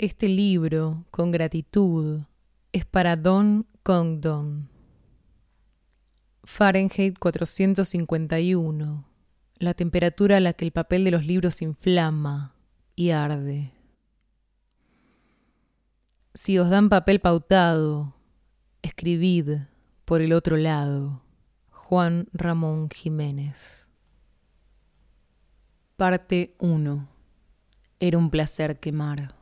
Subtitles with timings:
[0.00, 2.22] Este libro, con gratitud,
[2.72, 4.70] es para Don Congdon.
[6.42, 9.04] Fahrenheit 451.
[9.58, 12.54] La temperatura a la que el papel de los libros inflama
[12.96, 13.74] y arde.
[16.32, 18.14] Si os dan papel pautado,
[18.80, 19.50] escribid
[20.06, 21.20] por el otro lado.
[21.68, 23.86] Juan Ramón Jiménez.
[25.96, 27.06] Parte 1.
[27.98, 29.39] Era un placer quemar.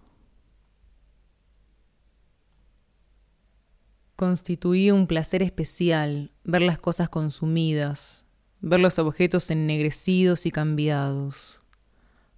[4.18, 8.24] Constituía un placer especial ver las cosas consumidas,
[8.60, 11.62] ver los objetos ennegrecidos y cambiados,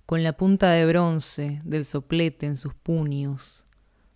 [0.05, 3.65] con la punta de bronce del soplete en sus puños,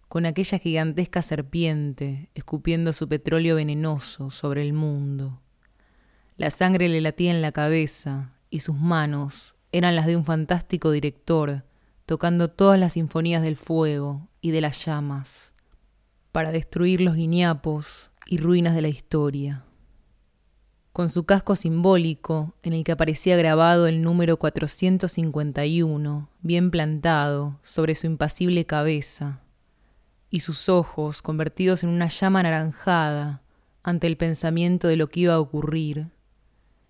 [0.09, 5.41] con aquella gigantesca serpiente escupiendo su petróleo venenoso sobre el mundo.
[6.37, 10.91] La sangre le latía en la cabeza y sus manos eran las de un fantástico
[10.91, 11.65] director
[12.05, 15.54] tocando todas las sinfonías del fuego y de las llamas
[16.35, 19.63] para destruir los guiñapos y ruinas de la historia.
[20.93, 27.95] Con su casco simbólico, en el que aparecía grabado el número 451, bien plantado sobre
[27.95, 29.43] su impasible cabeza,
[30.29, 33.41] y sus ojos convertidos en una llama anaranjada
[33.85, 36.09] ante el pensamiento de lo que iba a ocurrir,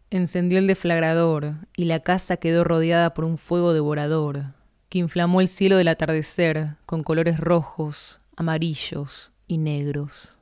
[0.08, 4.54] encendió el deflagrador y la casa quedó rodeada por un fuego devorador
[4.88, 10.36] que inflamó el cielo del atardecer con colores rojos, amarillos y negros.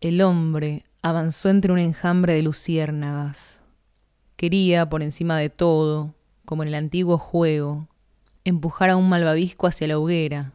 [0.00, 3.60] El hombre avanzó entre un enjambre de luciérnagas.
[4.36, 6.14] Quería, por encima de todo,
[6.44, 7.88] como en el antiguo juego,
[8.44, 10.52] empujar a un malvavisco hacia la hoguera,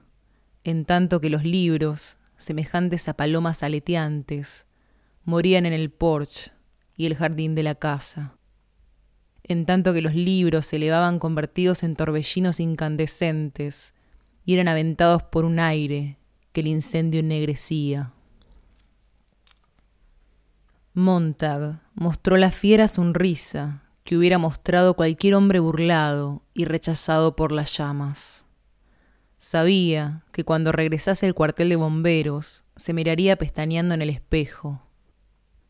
[0.63, 4.67] en tanto que los libros, semejantes a palomas aleteantes,
[5.25, 6.51] morían en el porche
[6.95, 8.35] y el jardín de la casa,
[9.43, 13.95] en tanto que los libros se elevaban convertidos en torbellinos incandescentes
[14.45, 16.19] y eran aventados por un aire
[16.51, 18.13] que el incendio ennegrecía.
[20.93, 27.77] Montag mostró la fiera sonrisa que hubiera mostrado cualquier hombre burlado y rechazado por las
[27.77, 28.43] llamas.
[29.37, 34.81] Sabía que cuando regresase al cuartel de bomberos se miraría pestañeando en el espejo.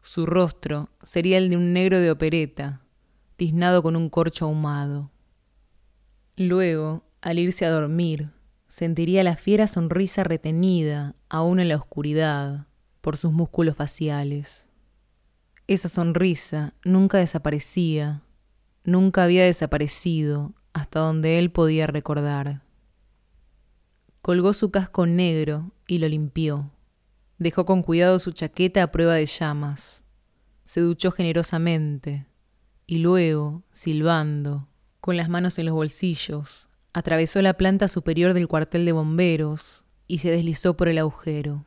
[0.01, 2.81] Su rostro sería el de un negro de opereta,
[3.35, 5.11] tiznado con un corcho ahumado.
[6.35, 8.31] Luego, al irse a dormir,
[8.69, 12.67] Sentiría la fiera sonrisa retenida, aún en la oscuridad,
[13.01, 14.67] por sus músculos faciales.
[15.65, 18.21] Esa sonrisa nunca desaparecía,
[18.83, 22.61] nunca había desaparecido hasta donde él podía recordar.
[24.21, 26.69] Colgó su casco negro y lo limpió.
[27.39, 30.03] Dejó con cuidado su chaqueta a prueba de llamas.
[30.63, 32.27] Se duchó generosamente
[32.85, 34.67] y luego, silbando,
[35.01, 40.19] con las manos en los bolsillos, Atravesó la planta superior del cuartel de bomberos y
[40.19, 41.65] se deslizó por el agujero.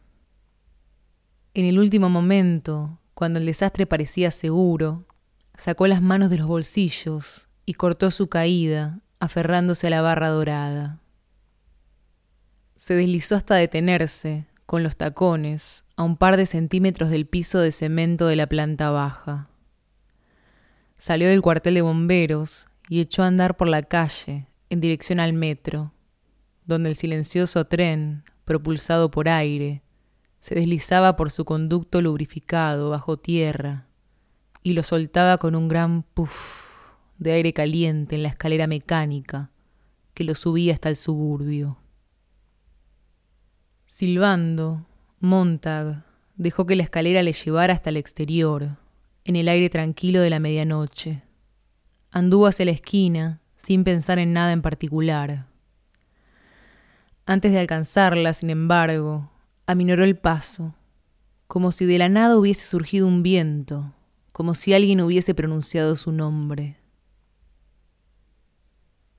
[1.55, 5.07] En el último momento, cuando el desastre parecía seguro,
[5.55, 11.01] sacó las manos de los bolsillos y cortó su caída, aferrándose a la barra dorada.
[12.75, 17.71] Se deslizó hasta detenerse, con los tacones, a un par de centímetros del piso de
[17.71, 19.49] cemento de la planta baja.
[20.97, 25.35] Salió del cuartel de bomberos y echó a andar por la calle, en dirección al
[25.35, 25.93] metro,
[26.65, 29.83] donde el silencioso tren, propulsado por aire,
[30.41, 33.87] se deslizaba por su conducto lubrificado bajo tierra
[34.63, 36.71] y lo soltaba con un gran puff
[37.19, 39.51] de aire caliente en la escalera mecánica
[40.15, 41.77] que lo subía hasta el suburbio.
[43.85, 44.87] Silbando,
[45.21, 46.07] Montag
[46.37, 48.79] dejó que la escalera le llevara hasta el exterior,
[49.25, 51.25] en el aire tranquilo de la medianoche.
[52.11, 55.47] Anduvo hacia la esquina sin pensar en nada en particular.
[57.27, 59.31] Antes de alcanzarla, sin embargo,
[59.67, 60.75] aminoró el paso,
[61.47, 63.95] como si de la nada hubiese surgido un viento,
[64.33, 66.79] como si alguien hubiese pronunciado su nombre.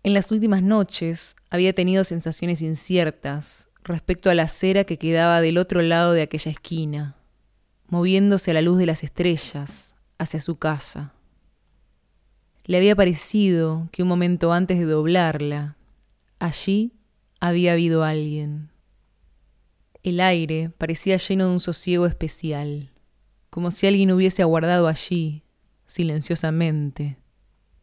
[0.04, 5.58] En las últimas noches había tenido sensaciones inciertas respecto a la acera que quedaba del
[5.58, 7.16] otro lado de aquella esquina,
[7.88, 11.14] moviéndose a la luz de las estrellas hacia su casa.
[12.66, 15.76] Le había parecido que un momento antes de doblarla,
[16.40, 16.94] allí
[17.42, 18.70] había habido alguien.
[20.02, 22.92] El aire parecía lleno de un sosiego especial,
[23.50, 25.44] como si alguien hubiese aguardado allí,
[25.88, 27.18] silenciosamente,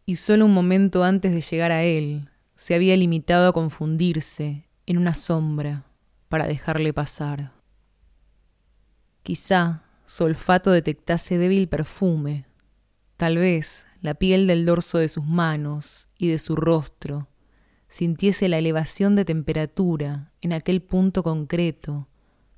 [0.06, 4.99] y solo un momento antes de llegar a él se había limitado a confundirse en
[4.99, 5.85] una sombra
[6.29, 7.53] para dejarle pasar.
[9.23, 12.47] Quizá su olfato detectase débil perfume,
[13.17, 17.31] tal vez la piel del dorso de sus manos y de su rostro
[17.91, 22.08] sintiese la elevación de temperatura en aquel punto concreto,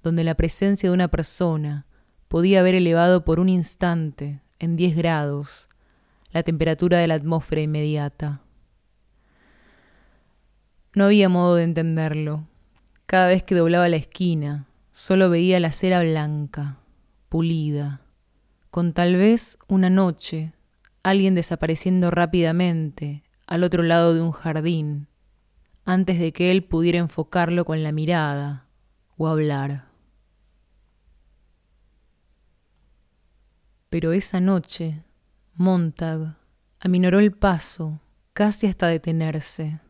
[0.03, 1.87] donde la presencia de una persona
[2.29, 5.69] podía haber elevado por un instante, en 10 grados,
[6.31, 8.43] la temperatura de la atmósfera inmediata.
[10.95, 12.47] No había modo de entenderlo.
[13.07, 16.79] Cada vez que doblaba la esquina, solo veía la cera blanca,
[17.29, 18.03] pulida,
[18.71, 20.53] con tal vez una noche,
[21.03, 25.09] alguien desapareciendo rápidamente al otro lado de un jardín,
[25.85, 28.67] antes de que él pudiera enfocarlo con la mirada
[29.17, 29.89] o hablar.
[33.91, 35.05] Pero esa noche,
[35.55, 36.37] Montag
[36.81, 38.01] aminoró el paso
[38.33, 39.81] casi hasta detenerse.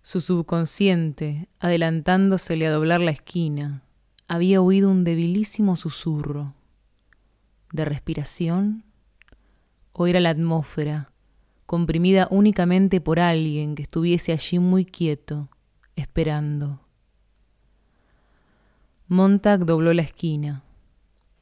[0.00, 3.82] Su subconsciente, adelantándosele a doblar la esquina,
[4.26, 6.54] había oído un debilísimo susurro.
[7.72, 8.84] ¿De respiración?
[9.96, 11.12] ¿O era la atmósfera,
[11.66, 15.48] comprimida únicamente por alguien que estuviese allí muy quieto,
[15.94, 16.80] esperando?
[19.06, 20.64] Montag dobló la esquina.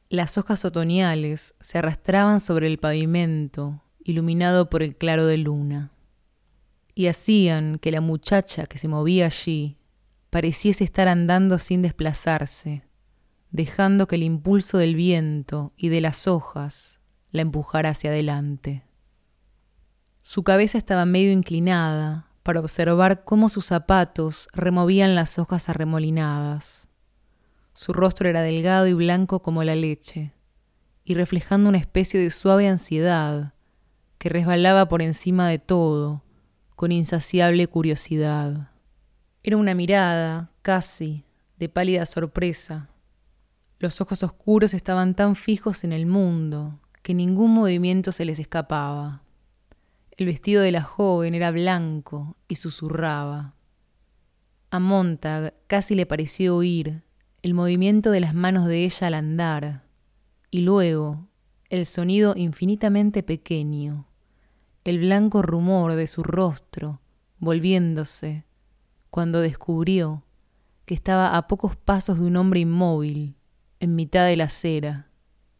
[0.07, 5.91] Las hojas otoñales se arrastraban sobre el pavimento, iluminado por el claro de luna,
[6.93, 9.79] y hacían que la muchacha que se movía allí
[10.29, 12.83] pareciese estar andando sin desplazarse,
[13.49, 16.92] dejando que el impulso del viento y de las hojas
[17.33, 18.83] la empujara hacia adelante.
[20.21, 26.87] Su cabeza estaba medio inclinada para observar cómo sus zapatos removían las hojas arremolinadas
[27.73, 30.31] su rostro era delgado y blanco como la leche,
[31.03, 33.53] y reflejando una especie de suave ansiedad
[34.19, 36.23] que resbalaba por encima de todo,
[36.75, 38.69] con insaciable curiosidad.
[39.41, 41.25] Era una mirada, casi,
[41.57, 42.89] de pálida sorpresa.
[43.79, 49.21] Los ojos oscuros estaban tan fijos en el mundo que ningún movimiento se les escapaba.
[50.11, 53.53] El vestido de la joven era blanco y susurraba.
[54.71, 57.03] A Montag casi le pareció oír,
[57.41, 59.83] el movimiento de las manos de ella al andar,
[60.49, 61.27] y luego
[61.69, 64.07] el sonido infinitamente pequeño,
[64.85, 67.01] el blanco rumor de su rostro
[67.39, 68.45] volviéndose,
[69.09, 70.23] cuando descubrió
[70.85, 73.35] que estaba a pocos pasos de un hombre inmóvil,
[73.79, 75.09] en mitad de la acera,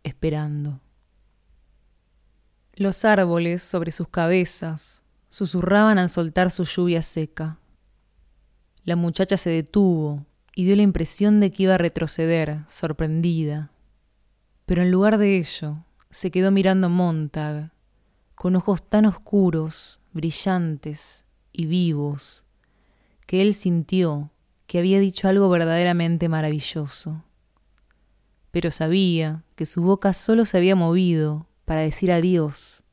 [0.03, 0.82] esperando.
[2.75, 7.59] Los árboles sobre sus cabezas susurraban al soltar su lluvia seca.
[8.83, 10.25] La muchacha se detuvo
[10.55, 13.71] y dio la impresión de que iba a retroceder, sorprendida.
[14.65, 17.71] Pero en lugar de ello, se quedó mirando Montag,
[18.33, 22.43] con ojos tan oscuros, brillantes y vivos,
[23.27, 24.31] que él sintió
[24.65, 27.23] que había dicho algo verdaderamente maravilloso.
[28.49, 32.83] Pero sabía que su boca solo se había movido para decir adiós,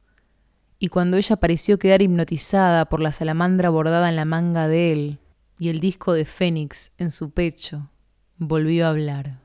[0.83, 5.19] y cuando ella pareció quedar hipnotizada por la salamandra bordada en la manga de él,
[5.59, 7.91] y el disco de Fénix en su pecho,
[8.39, 9.41] volvió a hablar.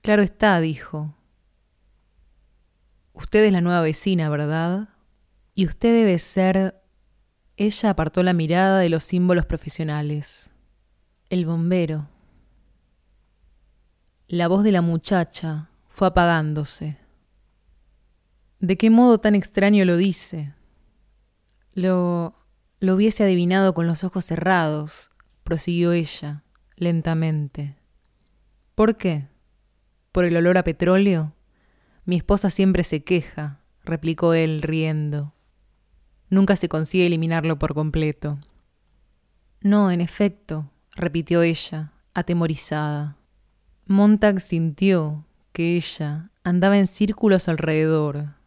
[0.00, 1.14] Claro está, dijo.
[3.12, 4.88] Usted es la nueva vecina, ¿verdad?
[5.54, 6.82] Y usted debe ser...
[7.58, 10.50] Ella apartó la mirada de los símbolos profesionales.
[11.28, 12.08] El bombero.
[14.28, 16.96] La voz de la muchacha fue apagándose.
[18.60, 20.52] ¿De qué modo tan extraño lo dice?
[21.74, 22.34] Lo...
[22.80, 25.10] lo hubiese adivinado con los ojos cerrados,
[25.44, 26.42] prosiguió ella,
[26.76, 27.76] lentamente.
[28.74, 29.28] ¿Por qué?
[30.10, 31.34] ¿Por el olor a petróleo?
[32.04, 35.34] Mi esposa siempre se queja, replicó él riendo.
[36.30, 38.38] Nunca se consigue eliminarlo por completo.
[39.60, 43.16] No, en efecto, repitió ella, atemorizada.
[43.86, 48.37] Montag sintió que ella andaba en círculos alrededor,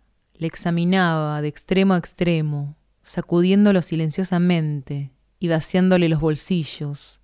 [0.41, 7.21] le examinaba de extremo a extremo, sacudiéndolo silenciosamente y vaciándole los bolsillos,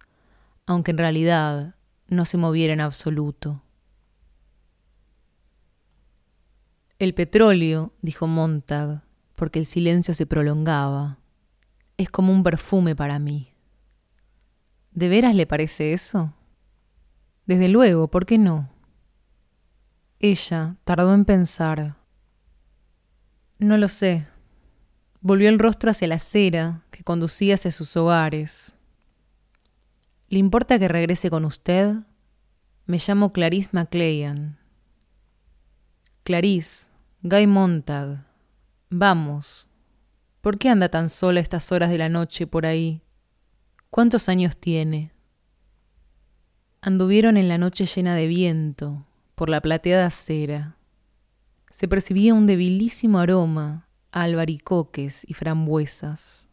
[0.68, 1.76] aunque en realidad
[2.10, 3.64] no se moviera en absoluto.
[7.00, 9.02] El petróleo, dijo Montag,
[9.34, 11.18] porque el silencio se prolongaba,
[11.98, 13.52] es como un perfume para mí.
[14.92, 16.36] ¿De veras le parece eso?
[17.48, 18.70] Desde luego, ¿por qué no?
[20.20, 21.98] Ella tardó en pensar.
[23.60, 24.28] No lo sé,
[25.28, 28.78] Volvió el rostro hacia la acera que conducía hacia sus hogares.
[30.30, 31.96] ¿Le importa que regrese con usted?
[32.86, 34.58] Me llamo Clarice MacLean.
[36.24, 36.88] Clarice,
[37.24, 38.26] Guy Montag.
[38.90, 39.68] Vamos.
[40.40, 43.02] ¿Por qué anda tan sola a estas horas de la noche por ahí?
[43.90, 45.12] ¿Cuántos años tiene?
[46.80, 50.77] Anduvieron en la noche llena de viento, por la plateada acera.
[51.78, 56.50] Se percibía un debilísimo aroma albaricoques y frambuesas.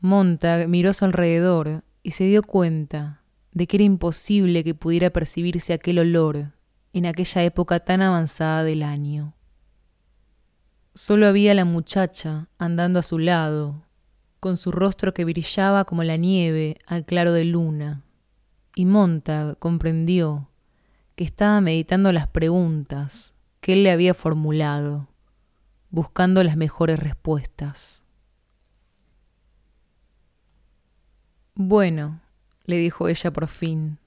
[0.00, 5.08] Montag miró a su alrededor y se dio cuenta de que era imposible que pudiera
[5.08, 6.52] percibirse aquel olor
[6.92, 9.34] en aquella época tan avanzada del año.
[10.94, 13.86] Solo había la muchacha andando a su lado,
[14.40, 18.04] con su rostro que brillaba como la nieve al claro de luna,
[18.74, 20.50] y Montag comprendió
[21.14, 25.08] que estaba meditando las preguntas que él le había formulado,
[25.90, 28.02] buscando las mejores respuestas.
[31.54, 32.22] Bueno,
[32.64, 33.98] le dijo ella por fin,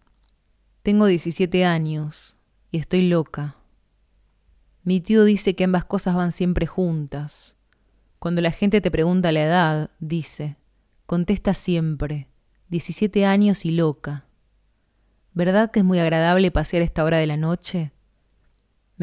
[0.81, 2.35] tengo 17 años
[2.71, 3.57] y estoy loca.
[4.83, 7.55] Mi tío dice que ambas cosas van siempre juntas.
[8.19, 10.57] Cuando la gente te pregunta la edad, dice,
[11.05, 12.27] contesta siempre,
[12.69, 14.25] 17 años y loca.
[15.33, 17.91] ¿Verdad que es muy agradable pasear esta hora de la noche?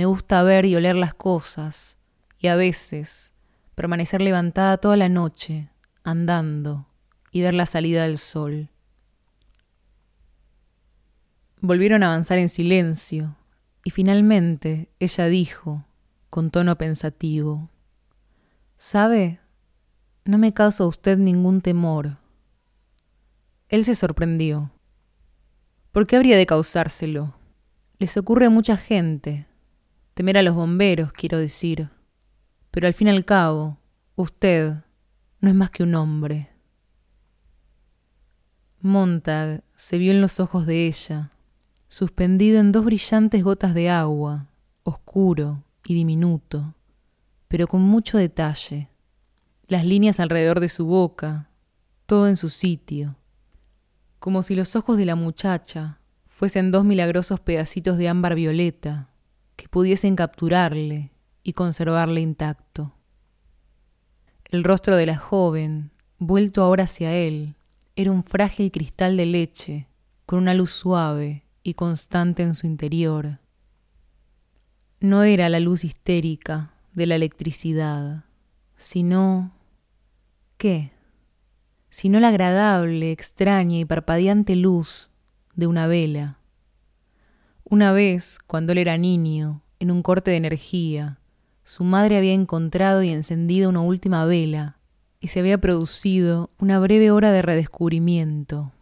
[0.00, 1.98] Me gusta ver y oler las cosas,
[2.38, 3.34] y a veces
[3.74, 5.68] permanecer levantada toda la noche,
[6.04, 6.86] andando,
[7.30, 8.70] y ver la salida del sol.
[11.60, 13.36] Volvieron a avanzar en silencio,
[13.84, 15.84] y finalmente ella dijo,
[16.30, 17.68] con tono pensativo,
[18.78, 19.38] ¿Sabe?
[20.24, 22.16] No me causa usted ningún temor.
[23.68, 24.70] Él se sorprendió.
[25.92, 27.34] ¿Por qué habría de causárselo?
[27.98, 29.49] Les ocurre a mucha gente.
[30.14, 31.90] Temer a los bomberos, quiero decir.
[32.70, 33.78] Pero al fin y al cabo,
[34.16, 34.74] usted
[35.40, 36.50] no es más que un hombre.
[38.80, 41.32] Montag se vio en los ojos de ella,
[41.88, 44.48] suspendido en dos brillantes gotas de agua,
[44.84, 46.74] oscuro y diminuto,
[47.48, 48.88] pero con mucho detalle.
[49.66, 51.50] Las líneas alrededor de su boca,
[52.06, 53.16] todo en su sitio,
[54.18, 59.09] como si los ojos de la muchacha fuesen dos milagrosos pedacitos de ámbar violeta
[59.60, 61.12] que pudiesen capturarle
[61.42, 62.94] y conservarle intacto.
[64.46, 67.56] El rostro de la joven, vuelto ahora hacia él,
[67.94, 69.86] era un frágil cristal de leche
[70.24, 73.38] con una luz suave y constante en su interior.
[74.98, 78.24] No era la luz histérica de la electricidad,
[78.78, 79.52] sino...
[80.56, 80.90] ¿qué?
[81.90, 85.10] Sino la agradable, extraña y parpadeante luz
[85.54, 86.39] de una vela.
[87.72, 91.20] Una vez, cuando él era niño, en un corte de energía,
[91.62, 94.78] su madre había encontrado y encendido una última vela
[95.20, 98.72] y se había producido una breve hora de redescubrimiento,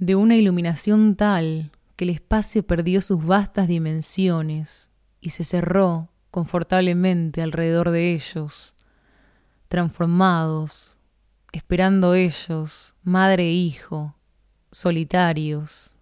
[0.00, 4.90] de una iluminación tal que el espacio perdió sus vastas dimensiones
[5.20, 8.74] y se cerró confortablemente alrededor de ellos,
[9.68, 10.96] transformados,
[11.52, 14.16] esperando ellos, madre e hijo,
[14.72, 15.95] solitarios,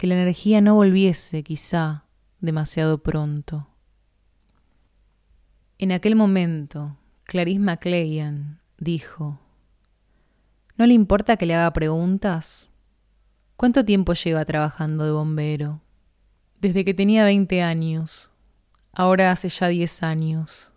[0.00, 2.06] que la energía no volviese quizá
[2.40, 3.68] demasiado pronto.
[5.76, 9.38] En aquel momento, Clarice MacLean dijo,
[10.78, 12.70] ¿No le importa que le haga preguntas?
[13.56, 15.82] ¿Cuánto tiempo lleva trabajando de bombero?
[16.62, 18.30] Desde que tenía 20 años.
[18.92, 20.72] Ahora hace ya 10 años.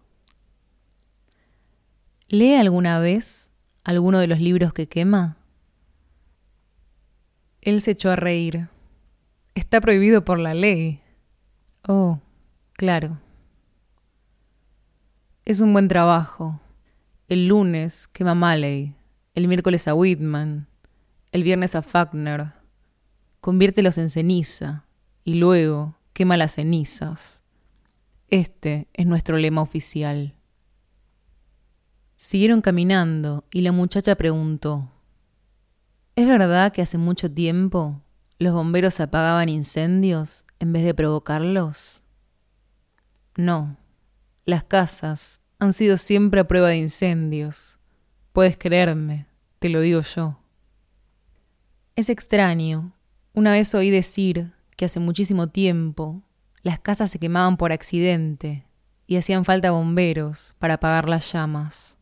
[2.27, 3.51] ¿Lee alguna vez
[3.85, 5.37] alguno de los libros que quema?
[7.61, 8.67] Él se echó a reír.
[9.55, 11.01] Está prohibido por la ley.
[11.87, 12.19] Oh,
[12.73, 13.19] claro.
[15.45, 16.59] Es un buen trabajo.
[17.27, 18.95] El lunes quema Maley,
[19.33, 20.67] el miércoles a Whitman,
[21.31, 22.63] el viernes a Faulkner
[23.43, 24.85] conviértelos en ceniza
[25.25, 27.43] y luego quema las cenizas.
[28.29, 30.33] Este es nuestro lema oficial.
[32.15, 34.89] Siguieron caminando y la muchacha preguntó,
[36.15, 38.01] ¿Es verdad que hace mucho tiempo
[38.39, 42.01] los bomberos apagaban incendios en vez de provocarlos?
[43.35, 43.77] No,
[44.45, 47.77] las casas han sido siempre a prueba de incendios.
[48.31, 49.27] Puedes creerme,
[49.59, 50.39] te lo digo yo.
[51.95, 52.93] Es extraño
[53.33, 56.21] una vez oí decir que hace muchísimo tiempo
[56.61, 58.65] las casas se quemaban por accidente
[59.07, 61.97] y hacían falta bomberos para apagar las llamas.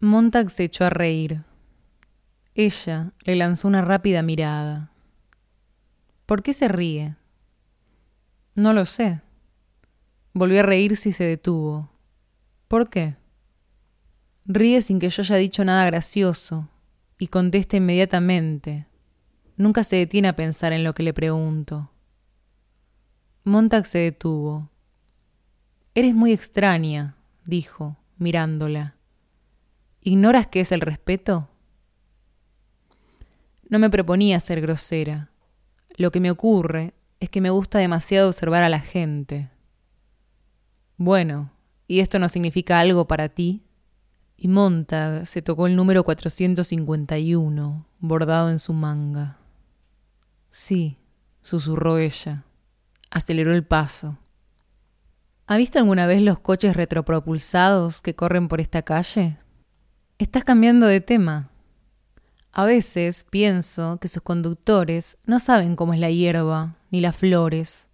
[0.00, 1.44] Montag se echó a reír.
[2.54, 4.92] Ella le lanzó una rápida mirada.
[6.30, 7.16] ¿Por qué se ríe?
[8.54, 9.20] No lo sé.
[10.32, 11.90] Volvió a reírse y se detuvo.
[12.68, 13.16] ¿Por qué?
[14.44, 16.68] Ríe sin que yo haya dicho nada gracioso
[17.18, 18.86] y contesta inmediatamente,
[19.56, 21.90] Nunca se detiene a pensar en lo que le pregunto.
[23.42, 24.70] Montag se detuvo.
[25.96, 28.94] Eres muy extraña, dijo, mirándola.
[30.00, 31.48] ¿Ignoras qué es el respeto?
[33.68, 35.30] No me proponía ser grosera.
[36.00, 39.50] Lo que me ocurre es que me gusta demasiado observar a la gente.
[40.96, 41.52] Bueno,
[41.86, 43.62] ¿y esto no significa algo para ti?
[44.34, 49.36] y Montag se tocó el número 451, bordado en su manga.
[50.48, 50.96] Sí,
[51.42, 52.44] susurró ella.
[53.10, 54.16] Aceleró el paso.
[55.46, 59.36] ¿Ha visto alguna vez los coches retropropulsados que corren por esta calle?
[60.16, 61.50] Estás cambiando de tema.
[62.52, 67.86] A veces pienso que sus conductores no saben cómo es la hierba ni las flores,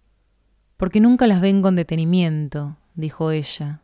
[0.77, 3.81] porque nunca las ven con detenimiento, dijo ella.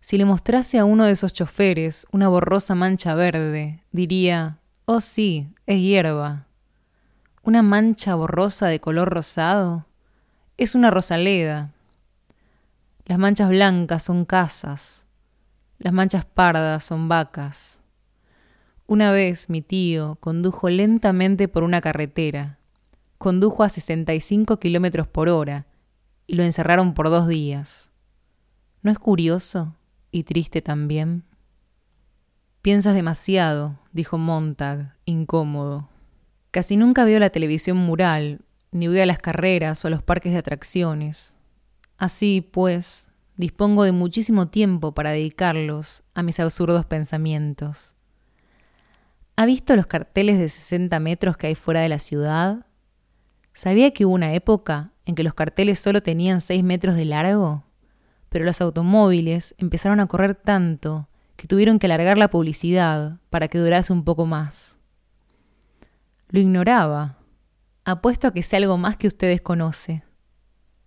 [0.00, 5.52] Si le mostrase a uno de esos choferes una borrosa mancha verde, diría, oh sí,
[5.66, 6.46] es hierba.
[7.42, 9.86] Una mancha borrosa de color rosado
[10.56, 11.72] es una rosaleda.
[13.04, 15.04] Las manchas blancas son casas.
[15.78, 17.77] Las manchas pardas son vacas.
[18.90, 22.58] Una vez mi tío condujo lentamente por una carretera.
[23.18, 25.66] Condujo a 65 kilómetros por hora
[26.26, 27.90] y lo encerraron por dos días.
[28.80, 29.74] ¿No es curioso?
[30.10, 31.24] y triste también.
[32.62, 35.90] Piensas demasiado, dijo Montag, incómodo.
[36.50, 38.40] Casi nunca veo la televisión mural,
[38.72, 41.36] ni voy a las carreras o a los parques de atracciones.
[41.98, 43.04] Así, pues,
[43.36, 47.94] dispongo de muchísimo tiempo para dedicarlos a mis absurdos pensamientos.
[49.38, 52.66] ¿Ha visto los carteles de 60 metros que hay fuera de la ciudad?
[53.54, 57.68] ¿Sabía que hubo una época en que los carteles solo tenían 6 metros de largo?
[58.28, 63.58] pero los automóviles empezaron a correr tanto que tuvieron que alargar la publicidad para que
[63.58, 64.76] durase un poco más.
[66.28, 67.18] Lo ignoraba.
[67.84, 70.02] Apuesto a que sea algo más que usted desconoce.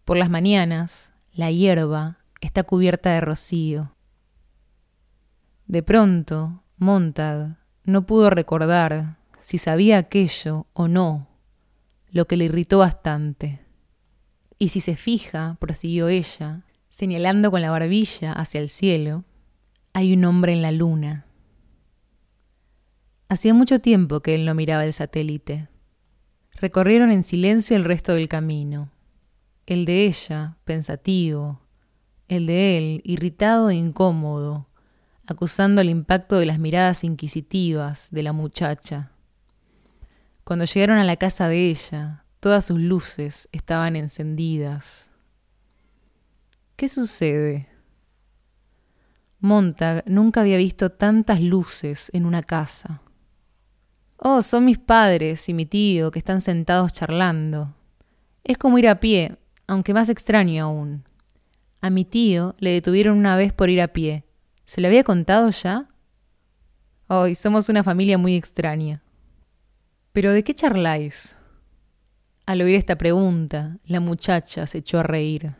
[0.05, 3.95] Por las mañanas, la hierba está cubierta de rocío.
[5.65, 7.60] De pronto, Montag
[7.91, 11.27] no pudo recordar si sabía aquello o no,
[12.09, 13.61] lo que le irritó bastante.
[14.57, 19.23] Y si se fija, prosiguió ella, señalando con la barbilla hacia el cielo,
[19.93, 21.25] hay un hombre en la luna.
[23.27, 25.69] Hacía mucho tiempo que él no miraba el satélite.
[26.53, 28.91] Recorrieron en silencio el resto del camino.
[29.65, 31.61] El de ella, pensativo,
[32.27, 34.67] el de él, irritado e incómodo,
[35.27, 39.11] acusando el impacto de las miradas inquisitivas de la muchacha.
[40.43, 45.09] Cuando llegaron a la casa de ella, todas sus luces estaban encendidas.
[46.75, 47.69] ¿Qué sucede?
[49.39, 53.01] Montag nunca había visto tantas luces en una casa.
[54.17, 57.73] Oh, son mis padres y mi tío que están sentados charlando.
[58.43, 61.05] Es como ir a pie, aunque más extraño aún.
[61.81, 64.25] A mi tío le detuvieron una vez por ir a pie.
[64.65, 65.89] ¿Se lo había contado ya?
[67.07, 69.03] Hoy somos una familia muy extraña.
[70.13, 71.37] ¿Pero de qué charláis?
[72.45, 75.55] Al oír esta pregunta, la muchacha se echó a reír.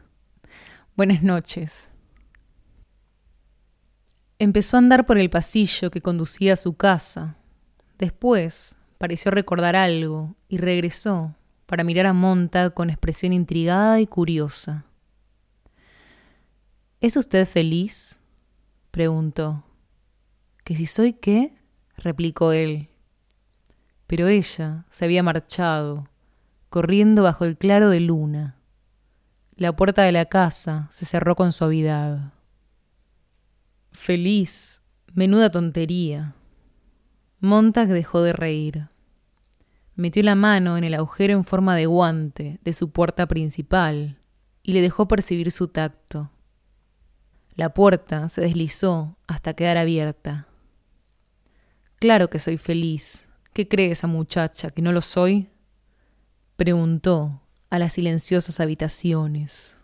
[0.96, 1.92] Buenas noches.
[4.40, 7.38] Empezó a andar por el pasillo que conducía a su casa.
[7.98, 11.36] Después pareció recordar algo y regresó
[11.66, 14.86] para mirar a Monta con expresión intrigada y curiosa.
[17.00, 18.21] ¿Es usted feliz?
[18.92, 19.64] Preguntó.
[20.64, 21.58] ¿Que si soy qué?
[21.98, 22.90] replicó él.
[24.08, 26.10] Pero ella se había marchado,
[26.70, 28.58] corriendo bajo el claro de luna.
[29.56, 32.34] La puerta de la casa se cerró con suavidad.
[33.92, 34.82] Feliz,
[35.14, 36.36] menuda tontería.
[37.40, 38.88] Montag dejó de reír.
[39.96, 44.18] Metió la mano en el agujero en forma de guante de su puerta principal
[44.64, 46.32] y le dejó percibir su tacto.
[47.56, 50.48] La puerta se deslizó hasta quedar abierta.
[51.98, 53.26] Claro que soy feliz.
[53.54, 54.72] ¿Qué cree esa muchacha?
[54.72, 55.50] ¿Que no lo soy?
[56.56, 59.76] preguntó a las silenciosas habitaciones.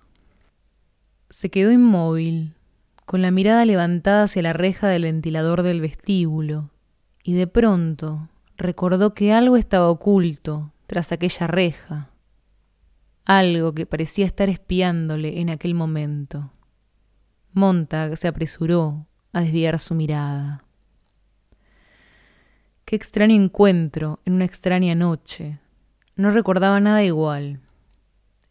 [1.29, 2.53] Se quedó inmóvil,
[3.05, 6.71] con la mirada levantada hacia la reja del ventilador del vestíbulo,
[7.23, 12.09] y de pronto recordó que algo estaba oculto tras aquella reja,
[13.25, 16.51] algo que parecía estar espiándole en aquel momento.
[17.57, 20.63] Montag se apresuró a desviar su mirada.
[22.85, 25.59] Qué extraño encuentro en una extraña noche.
[26.15, 27.59] No recordaba nada igual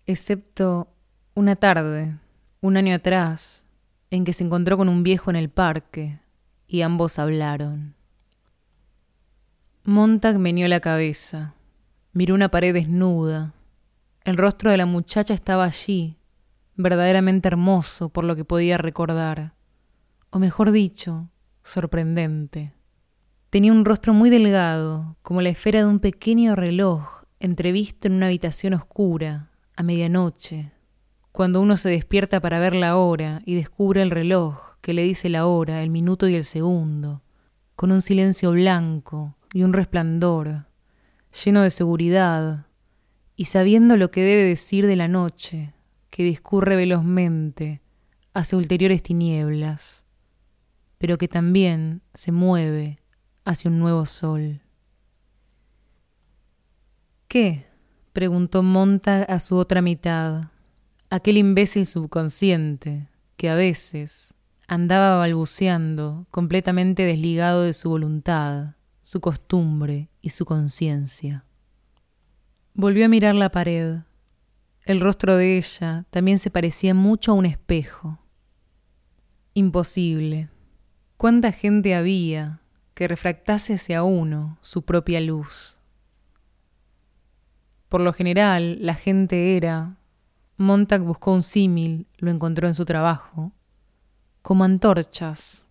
[0.07, 0.89] excepto
[1.35, 2.17] una tarde,
[2.61, 3.65] un año atrás,
[4.11, 6.21] en que se encontró con un viejo en el parque
[6.69, 7.95] y ambos hablaron.
[9.85, 11.55] Montag meneó la cabeza,
[12.13, 13.53] miró una pared desnuda.
[14.25, 16.17] El rostro de la muchacha estaba allí,
[16.77, 19.55] verdaderamente hermoso por lo que podía recordar,
[20.31, 21.31] o mejor dicho,
[21.63, 22.73] sorprendente.
[23.51, 28.27] Tenía un rostro muy delgado, como la esfera de un pequeño reloj entrevisto en una
[28.27, 30.73] habitación oscura, a medianoche,
[31.33, 35.29] cuando uno se despierta para ver la hora y descubre el reloj que le dice
[35.29, 37.23] la hora, el minuto y el segundo,
[37.75, 40.67] con un silencio blanco y un resplandor,
[41.45, 42.67] lleno de seguridad,
[43.37, 45.75] y sabiendo lo que debe decir de la noche,
[46.17, 47.83] que discurre velozmente
[48.33, 50.03] hacia ulteriores tinieblas,
[50.97, 53.01] pero que también se mueve
[53.45, 54.63] hacia un nuevo sol.
[57.29, 57.67] ¿Qué?
[58.15, 60.45] preguntó Montag a su otra mitad,
[61.11, 64.33] aquel imbécil subconsciente que a veces
[64.69, 71.45] andaba balbuceando, completamente desligado de su voluntad, su costumbre y su conciencia.
[72.73, 73.99] Volvió a mirar la pared.
[74.87, 78.21] El rostro de ella también se parecía mucho a un espejo.
[79.53, 80.49] Imposible.
[81.17, 82.61] ¿Cuánta gente había
[82.95, 85.77] que refractase hacia uno su propia luz?
[87.89, 89.97] Por lo general, la gente era...
[90.57, 93.51] Montag buscó un símil, lo encontró en su trabajo,
[94.41, 95.67] como antorchas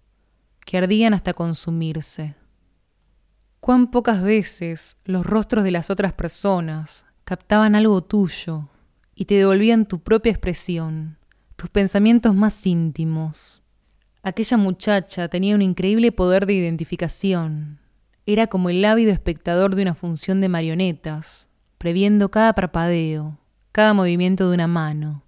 [0.66, 2.36] que ardían hasta consumirse.
[3.62, 8.70] Cuán pocas veces los rostros de las otras personas captaban algo tuyo
[9.16, 11.18] y te devolvían tu propia expresión,
[11.56, 13.64] tus pensamientos más íntimos.
[14.22, 17.80] Aquella muchacha tenía un increíble poder de identificación.
[18.26, 21.48] Era como el ávido espectador de una función de marionetas,
[21.78, 23.38] previendo cada parpadeo,
[23.72, 25.24] cada movimiento de una mano,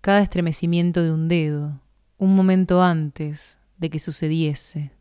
[0.00, 1.80] cada estremecimiento de un dedo,
[2.18, 4.92] un momento antes de que sucediese.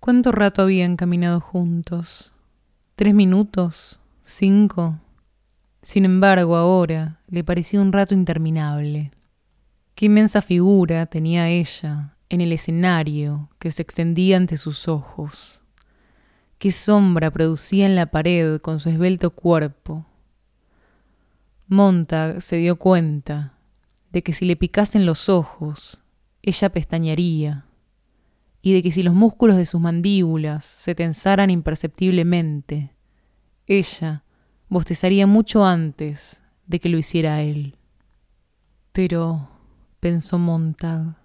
[0.00, 2.32] ¿Cuánto rato habían caminado juntos?
[2.96, 4.00] ¿Tres minutos?
[4.24, 4.98] ¿Cinco?
[5.82, 9.10] Sin embargo, ahora le parecía un rato interminable.
[9.94, 15.62] Qué inmensa figura tenía ella en el escenario que se extendía ante sus ojos
[16.62, 20.06] qué sombra producía en la pared con su esbelto cuerpo.
[21.66, 23.54] Montag se dio cuenta
[24.12, 26.00] de que si le picasen los ojos,
[26.40, 27.66] ella pestañaría,
[28.60, 32.94] y de que si los músculos de sus mandíbulas se tensaran imperceptiblemente,
[33.66, 34.22] ella
[34.72, 37.76] bostezaría mucho antes de que lo hiciera él.
[38.92, 39.48] Pero,
[40.00, 41.16] pensó Montag,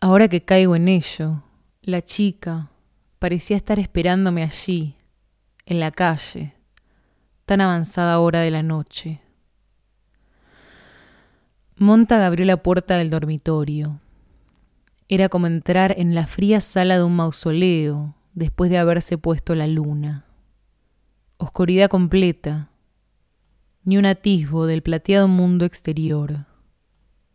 [0.00, 1.42] ahora que caigo en ello,
[1.82, 2.70] la chica
[3.18, 4.94] Parecía estar esperándome allí,
[5.66, 6.54] en la calle,
[7.46, 9.20] tan avanzada hora de la noche.
[11.76, 14.00] Montag abrió la puerta del dormitorio.
[15.08, 19.66] Era como entrar en la fría sala de un mausoleo después de haberse puesto la
[19.66, 20.27] luna.
[21.40, 22.68] Oscuridad completa,
[23.84, 26.46] ni un atisbo del plateado mundo exterior.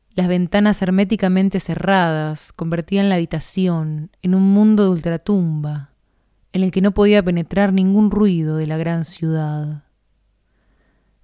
[0.09, 5.91] Las ventanas herméticamente cerradas convertían la habitación en un mundo de ultratumba,
[6.51, 9.85] en el que no podía penetrar ningún ruido de la gran ciudad.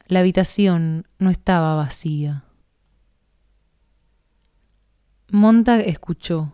[0.07, 2.45] La habitación no estaba vacía.
[5.33, 6.53] Montag escuchó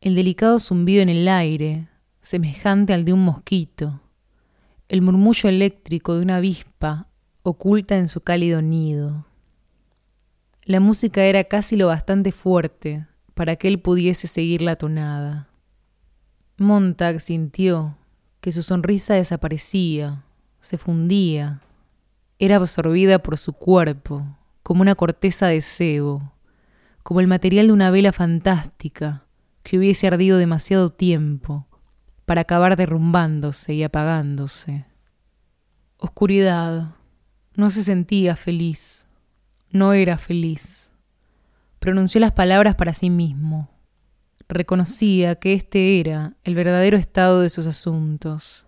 [0.00, 1.88] el delicado zumbido en el aire,
[2.20, 4.02] semejante al de un mosquito,
[4.88, 7.08] el murmullo eléctrico de una avispa
[7.42, 9.26] oculta en su cálido nido.
[10.62, 15.48] La música era casi lo bastante fuerte para que él pudiese seguir la tonada.
[16.56, 17.96] Montag sintió
[18.40, 20.24] que su sonrisa desaparecía,
[20.60, 21.60] se fundía,
[22.38, 24.24] era absorbida por su cuerpo,
[24.62, 26.32] como una corteza de cebo,
[27.02, 29.24] como el material de una vela fantástica
[29.62, 31.66] que hubiese ardido demasiado tiempo
[32.28, 34.86] para acabar derrumbándose y apagándose.
[35.96, 36.94] Oscuridad.
[37.56, 39.08] No se sentía feliz
[39.70, 40.90] no era feliz.
[41.78, 43.70] Pronunció las palabras para sí mismo.
[44.48, 48.66] Reconocía que este era el verdadero estado de sus asuntos.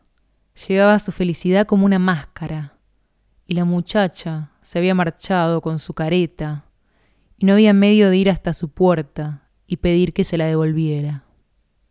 [0.69, 2.77] Llevaba su felicidad como una máscara,
[3.47, 6.67] y la muchacha se había marchado con su careta,
[7.39, 11.25] y no había medio de ir hasta su puerta y pedir que se la devolviera.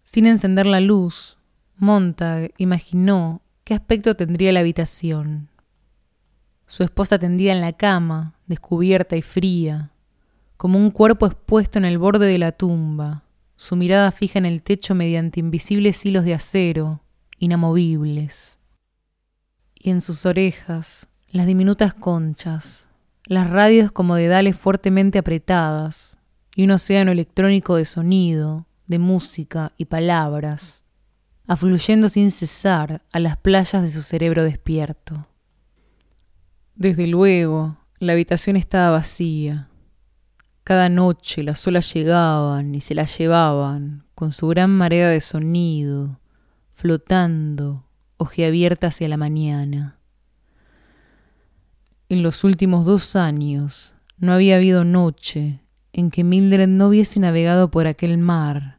[0.03, 1.38] Sin encender la luz,
[1.81, 5.47] Montag imaginó qué aspecto tendría la habitación.
[6.67, 9.93] Su esposa tendía en la cama, descubierta y fría,
[10.57, 13.23] como un cuerpo expuesto en el borde de la tumba,
[13.55, 17.01] su mirada fija en el techo mediante invisibles hilos de acero,
[17.37, 18.59] inamovibles.
[19.73, 22.89] Y en sus orejas, las diminutas conchas,
[23.23, 26.19] las radios como dedales fuertemente apretadas,
[26.53, 30.83] y un océano electrónico de sonido, de música y palabras,
[31.49, 35.25] afluyendo sin cesar a las playas de su cerebro despierto.
[36.75, 39.67] Desde luego, la habitación estaba vacía.
[40.63, 46.19] Cada noche las olas llegaban y se las llevaban, con su gran marea de sonido,
[46.75, 47.83] flotando,
[48.17, 49.97] ojeabierta hacia la mañana.
[52.09, 55.61] En los últimos dos años no había habido noche
[55.93, 58.78] en que Mildred no hubiese navegado por aquel mar,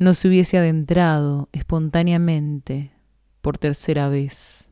[0.00, 2.90] no se hubiese adentrado espontáneamente
[3.42, 4.66] por tercera vez.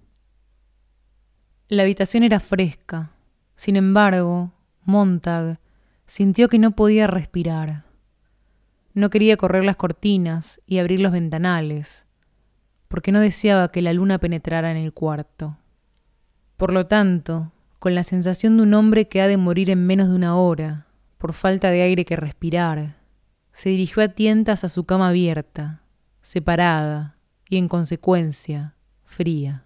[1.69, 3.13] La habitación era fresca,
[3.55, 4.53] sin embargo,
[4.85, 5.61] Montag
[6.07, 7.85] sintió que no podía respirar.
[8.95, 12.07] No quería correr las cortinas y abrir los ventanales,
[12.89, 15.59] porque no deseaba que la luna penetrara en el cuarto.
[16.57, 20.09] Por lo tanto, con la sensación de un hombre que ha de morir en menos
[20.09, 20.87] de una hora,
[21.19, 22.98] por falta de aire que respirar,
[23.59, 25.83] se dirigió a tientas a su cama abierta,
[26.23, 27.17] separada
[27.49, 29.65] y, en consecuencia, fría.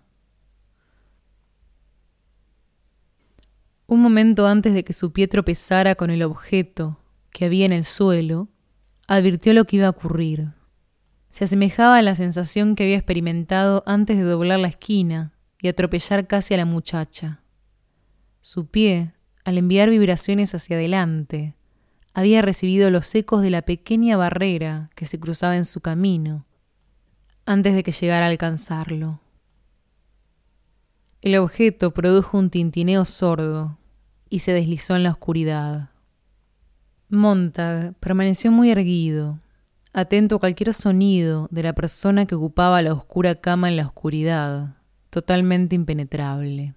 [3.87, 7.01] Un momento antes de que su pie tropezara con el objeto
[7.33, 8.49] que había en el suelo,
[9.09, 10.55] advirtió lo que iba a ocurrir.
[11.29, 16.27] Se asemejaba a la sensación que había experimentado antes de doblar la esquina y atropellar
[16.27, 17.43] casi a la muchacha.
[18.41, 19.13] Su pie,
[19.45, 21.57] al enviar vibraciones hacia adelante,
[22.15, 26.47] había recibido los ecos de la pequeña barrera que se cruzaba en su camino,
[27.47, 29.21] antes de que llegara a alcanzarlo.
[31.23, 33.79] El objeto produjo un tintineo sordo
[34.29, 35.91] y se deslizó en la oscuridad.
[37.09, 39.39] Montag permaneció muy erguido,
[39.93, 44.77] atento a cualquier sonido de la persona que ocupaba la oscura cama en la oscuridad,
[45.11, 46.75] totalmente impenetrable.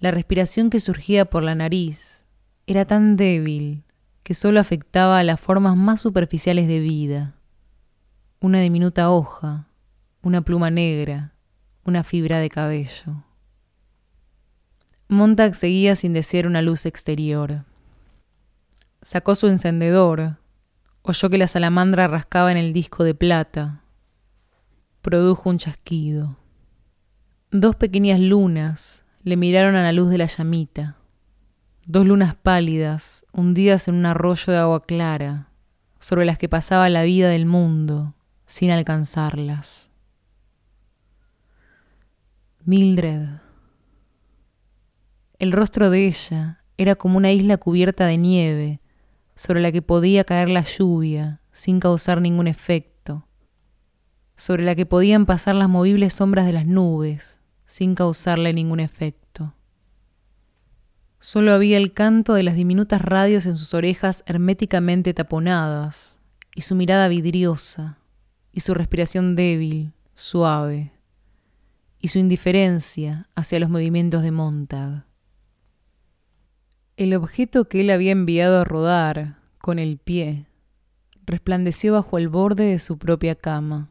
[0.00, 2.23] La respiración que surgía por la nariz
[2.66, 3.84] era tan débil
[4.22, 7.34] que solo afectaba a las formas más superficiales de vida.
[8.40, 9.68] Una diminuta hoja,
[10.22, 11.34] una pluma negra,
[11.84, 13.24] una fibra de cabello.
[15.08, 17.64] Montag seguía sin desear una luz exterior.
[19.02, 20.38] Sacó su encendedor,
[21.02, 23.82] oyó que la salamandra rascaba en el disco de plata.
[25.02, 26.38] Produjo un chasquido.
[27.50, 30.96] Dos pequeñas lunas le miraron a la luz de la llamita.
[31.86, 35.50] Dos lunas pálidas, hundidas en un arroyo de agua clara,
[36.00, 38.14] sobre las que pasaba la vida del mundo,
[38.46, 39.90] sin alcanzarlas.
[42.64, 43.28] Mildred.
[45.38, 48.80] El rostro de ella era como una isla cubierta de nieve,
[49.34, 53.28] sobre la que podía caer la lluvia sin causar ningún efecto,
[54.36, 59.23] sobre la que podían pasar las movibles sombras de las nubes sin causarle ningún efecto.
[61.24, 66.18] Solo había el canto de las diminutas radios en sus orejas herméticamente taponadas,
[66.54, 67.96] y su mirada vidriosa,
[68.52, 70.92] y su respiración débil, suave
[71.98, 75.06] y su indiferencia hacia los movimientos de Montag.
[76.98, 80.44] El objeto que él había enviado a rodar con el pie
[81.24, 83.88] resplandeció bajo el borde de su propia cama.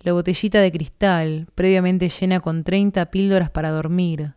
[0.00, 4.32] La botellita de cristal, previamente llena con treinta píldoras para dormir,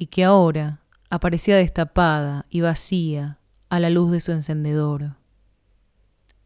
[0.00, 5.16] y que ahora aparecía destapada y vacía a la luz de su encendedor.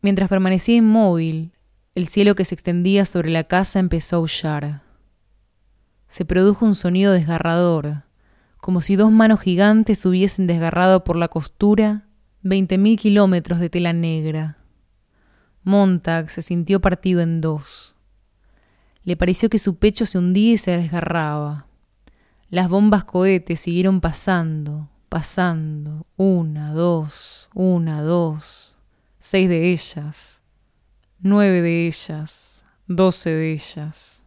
[0.02, 1.52] Mientras permanecía inmóvil,
[1.94, 4.82] el cielo que se extendía sobre la casa empezó a aullar.
[6.08, 8.02] Se produjo un sonido desgarrador,
[8.56, 12.08] como si dos manos gigantes hubiesen desgarrado por la costura
[12.42, 14.58] veinte mil kilómetros de tela negra.
[15.62, 17.94] Montag se sintió partido en dos.
[19.04, 21.68] Le pareció que su pecho se hundía y se desgarraba.
[22.54, 28.76] Las bombas cohetes siguieron pasando, pasando, una, dos, una, dos,
[29.18, 30.40] seis de ellas,
[31.18, 34.24] nueve de ellas, doce de ellas.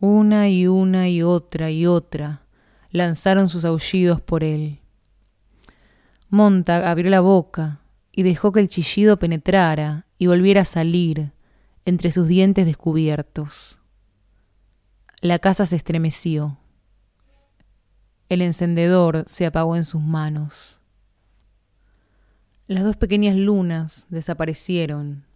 [0.00, 2.42] Una y una y otra y otra
[2.90, 4.80] lanzaron sus aullidos por él.
[6.28, 11.30] Montag abrió la boca y dejó que el chillido penetrara y volviera a salir
[11.84, 13.78] entre sus dientes descubiertos.
[15.20, 16.59] La casa se estremeció.
[18.30, 20.80] El encendedor se apagó en sus manos.
[22.66, 25.26] Las dos pequeñas lunas desaparecieron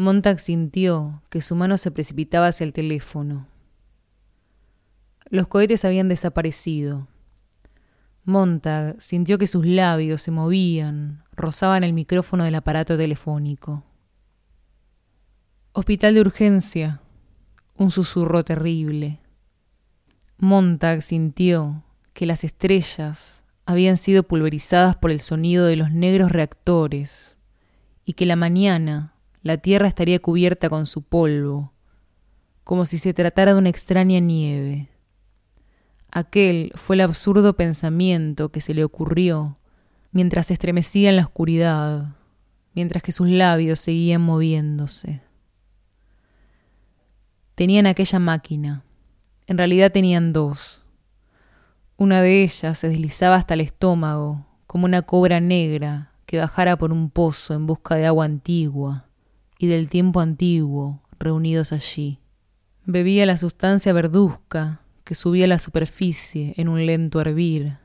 [0.00, 3.46] Montag sintió que su mano se precipitaba hacia el teléfono.
[5.28, 7.06] Los cohetes habían desaparecido.
[8.24, 13.84] Montag sintió que sus labios se movían, rozaban el micrófono del aparato telefónico.
[15.72, 17.02] Hospital de urgencia.
[17.76, 19.20] Un susurro terrible.
[20.40, 27.36] Montag sintió que las estrellas habían sido pulverizadas por el sonido de los negros reactores
[28.04, 31.72] y que la mañana la tierra estaría cubierta con su polvo,
[32.64, 34.88] como si se tratara de una extraña nieve.
[36.10, 39.58] Aquel fue el absurdo pensamiento que se le ocurrió
[40.10, 42.16] mientras se estremecía en la oscuridad,
[42.74, 45.20] mientras que sus labios seguían moviéndose.
[47.54, 48.84] Tenían aquella máquina.
[49.50, 50.80] En realidad tenían dos.
[51.96, 56.92] Una de ellas se deslizaba hasta el estómago, como una cobra negra que bajara por
[56.92, 59.06] un pozo en busca de agua antigua
[59.58, 62.20] y del tiempo antiguo reunidos allí.
[62.84, 67.78] Bebía la sustancia verduzca que subía a la superficie en un lento hervir.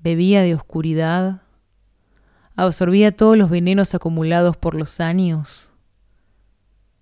[0.00, 1.42] Bebía de oscuridad,
[2.54, 5.68] absorbía todos los venenos acumulados por los años.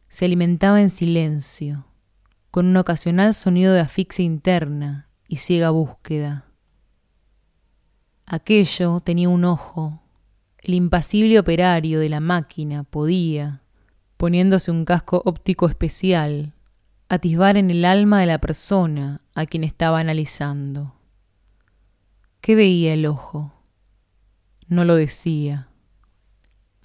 [0.08, 1.85] Se alimentaba en silencio,
[2.56, 6.46] con un ocasional sonido de asfixia interna y ciega búsqueda.
[8.24, 10.00] Aquello tenía un ojo.
[10.56, 13.60] El impasible operario de la máquina podía,
[14.16, 16.54] poniéndose un casco óptico especial,
[17.10, 20.94] atisbar en el alma de la persona a quien estaba analizando.
[22.40, 23.52] ¿Qué veía el ojo?
[24.66, 25.68] No lo decía.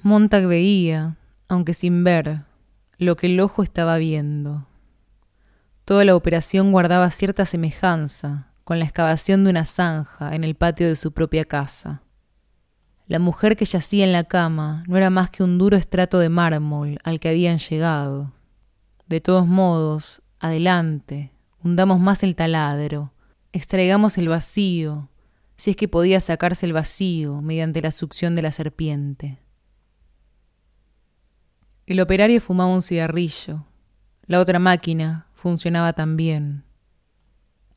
[0.04, 1.16] Montag veía,
[1.48, 2.42] aunque sin ver,
[2.98, 4.68] lo que el ojo estaba viendo.
[5.92, 10.88] Toda la operación guardaba cierta semejanza con la excavación de una zanja en el patio
[10.88, 12.02] de su propia casa.
[13.08, 16.30] La mujer que yacía en la cama no era más que un duro estrato de
[16.30, 18.32] mármol al que habían llegado.
[19.08, 23.12] De todos modos, adelante, hundamos más el taladro,
[23.52, 25.10] extraigamos el vacío,
[25.58, 29.40] si es que podía sacarse el vacío mediante la succión de la serpiente.
[31.86, 33.66] El operario fumaba un cigarrillo.
[34.26, 36.64] La otra máquina funcionaba también.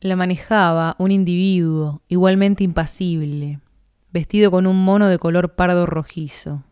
[0.00, 3.58] La manejaba un individuo igualmente impasible,
[4.12, 6.62] vestido con un mono de color pardo rojizo.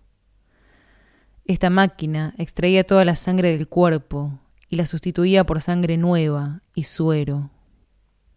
[1.47, 6.85] Esta máquina extraía toda la sangre del cuerpo y la sustituía por sangre nueva y
[6.85, 7.51] suero.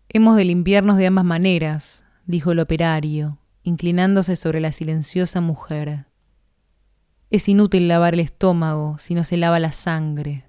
[0.07, 6.05] Hemos de limpiarnos de ambas maneras, dijo el operario, inclinándose sobre la silenciosa mujer.
[7.29, 10.45] Es inútil lavar el estómago si no se lava la sangre.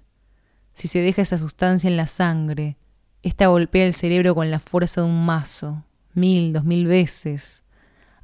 [0.77, 2.77] Si se deja esa sustancia en la sangre,
[3.23, 7.63] esta golpea el cerebro con la fuerza de un mazo, mil, dos mil veces,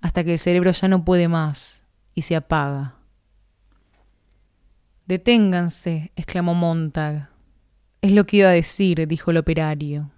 [0.02, 2.94] hasta que el cerebro ya no puede más y se apaga.
[5.08, 7.28] Deténganse, exclamó Montag.
[8.04, 10.12] Es lo que iba a decir, dijo el operario.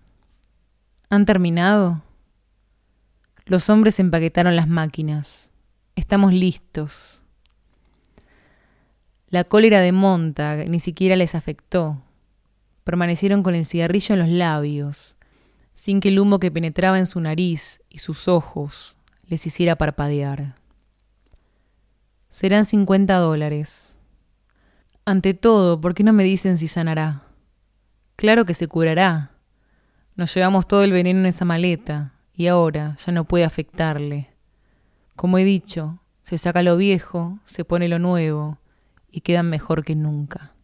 [1.09, 2.03] ¿Han terminado?
[3.45, 5.53] Los hombres empaquetaron las máquinas.
[5.95, 7.23] Estamos listos.
[9.29, 12.01] La cólera de Montag ni siquiera les afectó
[12.85, 15.17] permanecieron con el cigarrillo en los labios,
[15.73, 18.95] sin que el humo que penetraba en su nariz y sus ojos
[19.27, 20.55] les hiciera parpadear.
[22.29, 23.97] Serán cincuenta dólares.
[25.03, 27.23] Ante todo, ¿por qué no me dicen si sanará?
[28.15, 29.31] Claro que se curará.
[30.15, 34.29] Nos llevamos todo el veneno en esa maleta y ahora ya no puede afectarle.
[35.15, 38.59] Como he dicho, se saca lo viejo, se pone lo nuevo
[39.09, 40.54] y quedan mejor que nunca.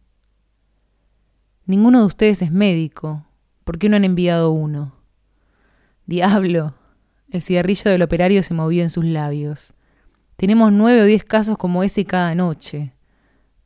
[1.64, 3.24] Ninguno de ustedes es médico.
[3.64, 4.96] ¿Por qué no han enviado uno?
[6.06, 6.74] Diablo.
[7.30, 9.72] El cigarrillo del operario se movió en sus labios.
[10.36, 12.94] Tenemos nueve o diez casos como ese cada noche.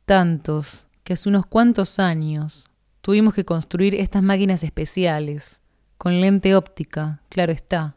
[0.05, 2.65] Tantos que hace unos cuantos años
[3.01, 5.61] tuvimos que construir estas máquinas especiales,
[5.97, 7.95] con lente óptica, claro está.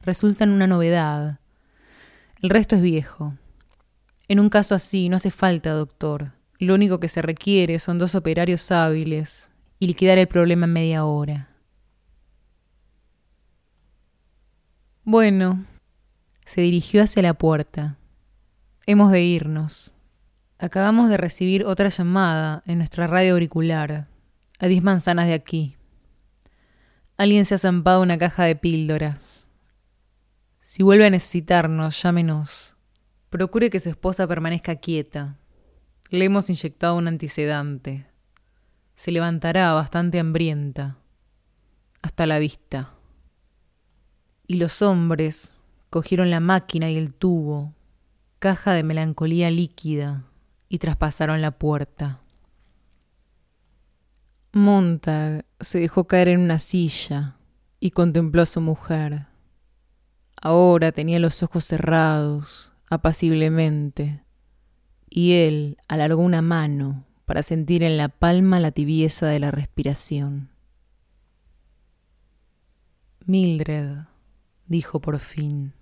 [0.00, 1.38] Resultan una novedad.
[2.42, 3.34] El resto es viejo.
[4.28, 6.32] En un caso así no hace falta doctor.
[6.58, 11.04] Lo único que se requiere son dos operarios hábiles y liquidar el problema en media
[11.04, 11.50] hora.
[15.04, 15.64] Bueno,
[16.46, 17.96] se dirigió hacia la puerta.
[18.86, 19.92] Hemos de irnos.
[20.58, 24.08] Acabamos de recibir otra llamada en nuestra radio auricular,
[24.58, 25.76] a diez manzanas de aquí.
[27.18, 29.48] Alguien se ha zampado una caja de píldoras.
[30.60, 32.74] Si vuelve a necesitarnos, llámenos.
[33.30, 35.36] Procure que su esposa permanezca quieta.
[36.10, 38.06] Le hemos inyectado un antisedante.
[38.94, 40.98] Se levantará bastante hambrienta.
[42.00, 42.94] Hasta la vista.
[44.46, 45.54] Y los hombres
[45.90, 47.74] cogieron la máquina y el tubo,
[48.38, 50.24] caja de melancolía líquida,
[50.68, 52.20] y traspasaron la puerta.
[54.52, 57.36] Montag se dejó caer en una silla
[57.80, 59.26] y contempló a su mujer.
[60.40, 64.25] Ahora tenía los ojos cerrados, apaciblemente
[65.08, 70.50] y él alargó una mano para sentir en la palma la tibieza de la respiración.
[73.24, 74.04] Mildred,
[74.66, 75.72] dijo por fin.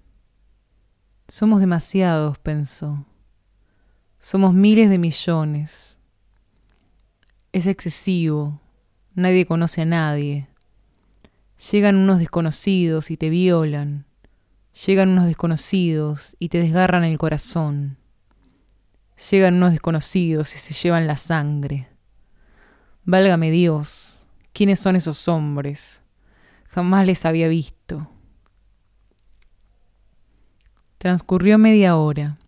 [1.29, 3.07] Somos demasiados, pensó.
[4.19, 5.99] Somos miles de millones.
[7.53, 8.61] Es excesivo.
[9.15, 10.49] Nadie conoce a nadie.
[11.71, 14.07] Llegan unos desconocidos y te violan.
[14.87, 17.99] Llegan unos desconocidos y te desgarran el corazón.
[19.31, 21.89] Llegan unos desconocidos y se llevan la sangre.
[23.05, 26.03] Válgame Dios, ¿quiénes son esos hombres?
[26.67, 28.09] Jamás les había visto.
[30.99, 32.39] Transcurrió media hora.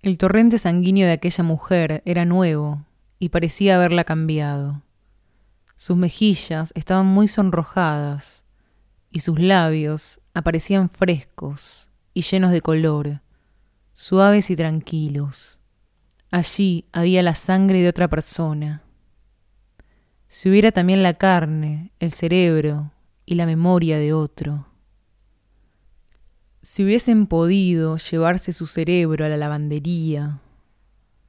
[0.00, 2.84] El torrente sanguíneo de aquella mujer era nuevo
[3.18, 4.82] y parecía haberla cambiado.
[5.76, 8.42] Sus mejillas estaban muy sonrojadas
[9.10, 13.20] y sus labios aparecían frescos y llenos de color,
[13.92, 15.57] suaves y tranquilos.
[16.30, 18.82] Allí había la sangre de otra persona.
[20.28, 22.92] Si hubiera también la carne, el cerebro
[23.24, 24.66] y la memoria de otro.
[26.62, 30.40] Si hubiesen podido llevarse su cerebro a la lavandería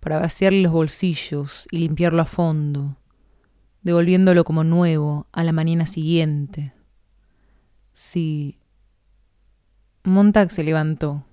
[0.02, 2.98] para vaciarle los bolsillos y limpiarlo a fondo,
[3.82, 6.74] devolviéndolo como nuevo a la mañana siguiente.
[7.94, 8.58] Si...
[10.04, 11.26] Montag se levantó,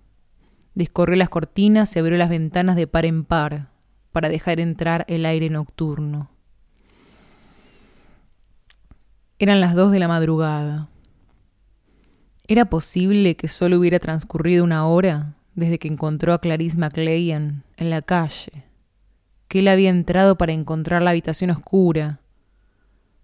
[0.77, 3.71] discorrió las cortinas y abrió las ventanas de par en par
[4.13, 6.31] para dejar entrar el aire nocturno.
[9.39, 10.89] Eran las dos de la madrugada.
[12.47, 17.91] ¿Era posible que solo hubiera transcurrido una hora desde que encontró a Clarice MacLean en
[17.91, 18.65] la calle?
[19.49, 22.21] Que él había entrado para encontrar la habitación oscura,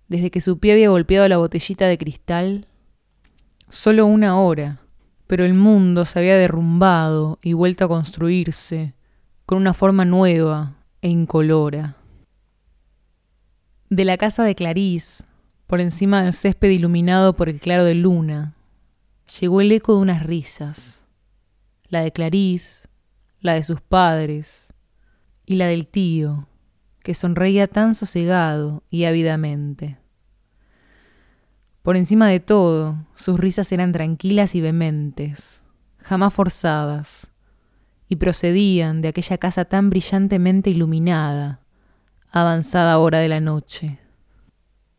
[0.09, 2.67] desde que su pie había golpeado la botellita de cristal?
[3.69, 4.82] Solo una hora,
[5.33, 8.93] pero el mundo se había derrumbado y vuelto a construirse
[9.47, 11.97] con una forma nueva e incolora.
[13.89, 15.25] De la casa de Clarice
[15.67, 18.53] por encima del césped iluminado por el claro de luna,
[19.41, 21.03] llegó el eco de unas risas,
[21.89, 22.87] la de Clarís,
[23.41, 24.75] la de sus padres
[25.47, 26.47] y la del tío,
[27.03, 30.02] que sonreía tan sosegado y ávidamente.
[31.83, 35.63] Por encima de todo, sus risas eran tranquilas y vehementes,
[35.99, 37.29] jamás forzadas,
[38.09, 41.61] y procedían de aquella casa tan brillantemente iluminada,
[42.31, 43.99] avanzada hora de la noche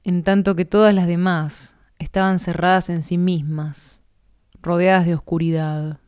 [0.03, 4.01] en tanto que todas las demás estaban cerradas en sí mismas,
[4.61, 5.99] rodeadas de oscuridad.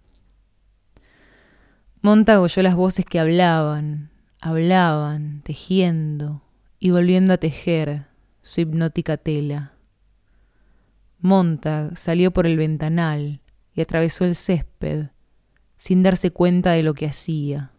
[2.02, 4.12] Montag oyó las voces que hablaban,
[4.42, 6.42] hablaban, tejiendo
[6.78, 8.06] y volviendo a tejer
[8.42, 9.75] su hipnótica tela.
[11.26, 13.42] Montag salió por el ventanal
[13.74, 15.08] y atravesó el césped
[15.78, 17.72] sin darse cuenta de lo que hacía.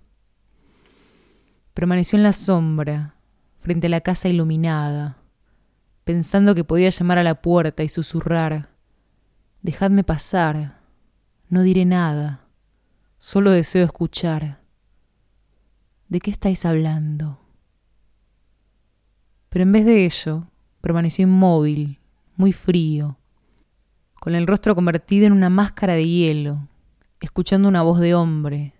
[1.73, 3.15] Permaneció en la sombra,
[3.61, 5.19] frente a la casa iluminada,
[6.05, 8.71] pensando que podía llamar a la puerta y susurrar,
[9.63, 10.81] Dejadme pasar,
[11.49, 12.47] no diré nada,
[13.19, 14.61] solo deseo escuchar.
[16.09, 17.41] ¿De qué estáis hablando?
[19.49, 20.47] Pero en vez de ello,
[20.81, 21.99] permaneció inmóvil,
[22.37, 23.19] muy frío,
[24.27, 26.67] con el rostro convertido en una máscara de hielo,
[27.21, 28.73] escuchando una voz de hombre,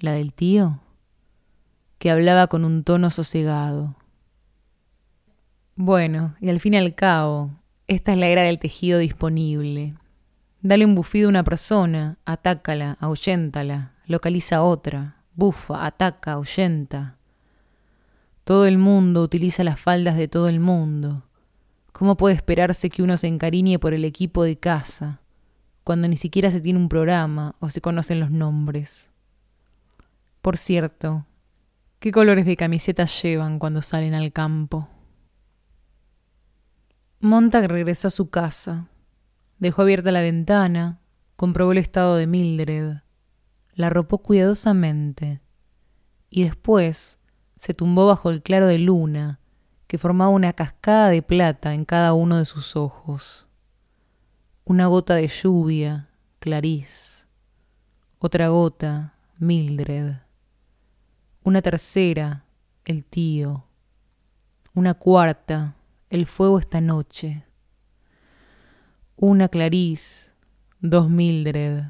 [0.00, 0.80] la del tío,
[2.00, 3.94] que hablaba con un tono sosegado.
[5.76, 7.52] Bueno, y al fin y al cabo,
[7.86, 9.94] esta es la era del tejido disponible.
[10.60, 17.16] Dale un bufido a una persona, atácala, ahuyéntala, localiza a otra, bufa, ataca, ahuyenta.
[18.42, 21.22] Todo el mundo utiliza las faldas de todo el mundo.
[21.92, 25.20] ¿Cómo puede esperarse que uno se encariñe por el equipo de casa,
[25.84, 29.10] cuando ni siquiera se tiene un programa o se conocen los nombres?
[30.40, 31.26] Por cierto,
[31.98, 34.88] ¿qué colores de camiseta llevan cuando salen al campo?
[37.20, 38.88] Montag regresó a su casa.
[39.58, 41.00] Dejó abierta la ventana,
[41.36, 42.98] comprobó el estado de Mildred,
[43.74, 45.40] la arropó cuidadosamente
[46.30, 47.18] y después
[47.58, 49.39] se tumbó bajo el claro de luna
[49.90, 53.48] que formaba una cascada de plata en cada uno de sus ojos.
[54.62, 57.26] Una gota de lluvia, Clarís.
[58.20, 60.12] Otra gota, Mildred.
[61.42, 62.44] Una tercera,
[62.84, 63.64] el tío.
[64.74, 65.74] Una cuarta,
[66.08, 67.42] el fuego esta noche.
[69.16, 70.30] Una Clarís,
[70.78, 71.82] dos Mildred,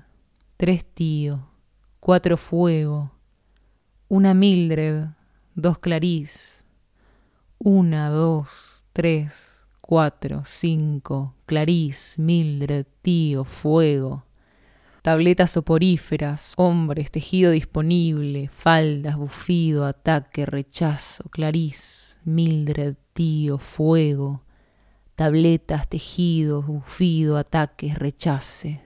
[0.57, 1.51] tres tío,
[2.01, 3.13] cuatro fuego.
[4.09, 5.05] Una Mildred,
[5.55, 6.60] dos Clarís,
[7.63, 11.35] una, dos, tres, cuatro, cinco.
[11.45, 14.25] Clarice, Mildred, tío, fuego.
[15.03, 21.25] Tabletas soporíferas, hombres, tejido disponible, faldas, bufido, ataque, rechazo.
[21.25, 24.41] Clarice, Mildred, tío, fuego.
[25.15, 28.81] Tabletas, tejidos, bufido, ataques, rechace.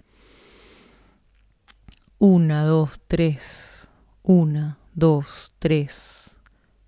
[2.19, 3.89] Una, dos, tres.
[4.25, 6.35] Una, dos, tres.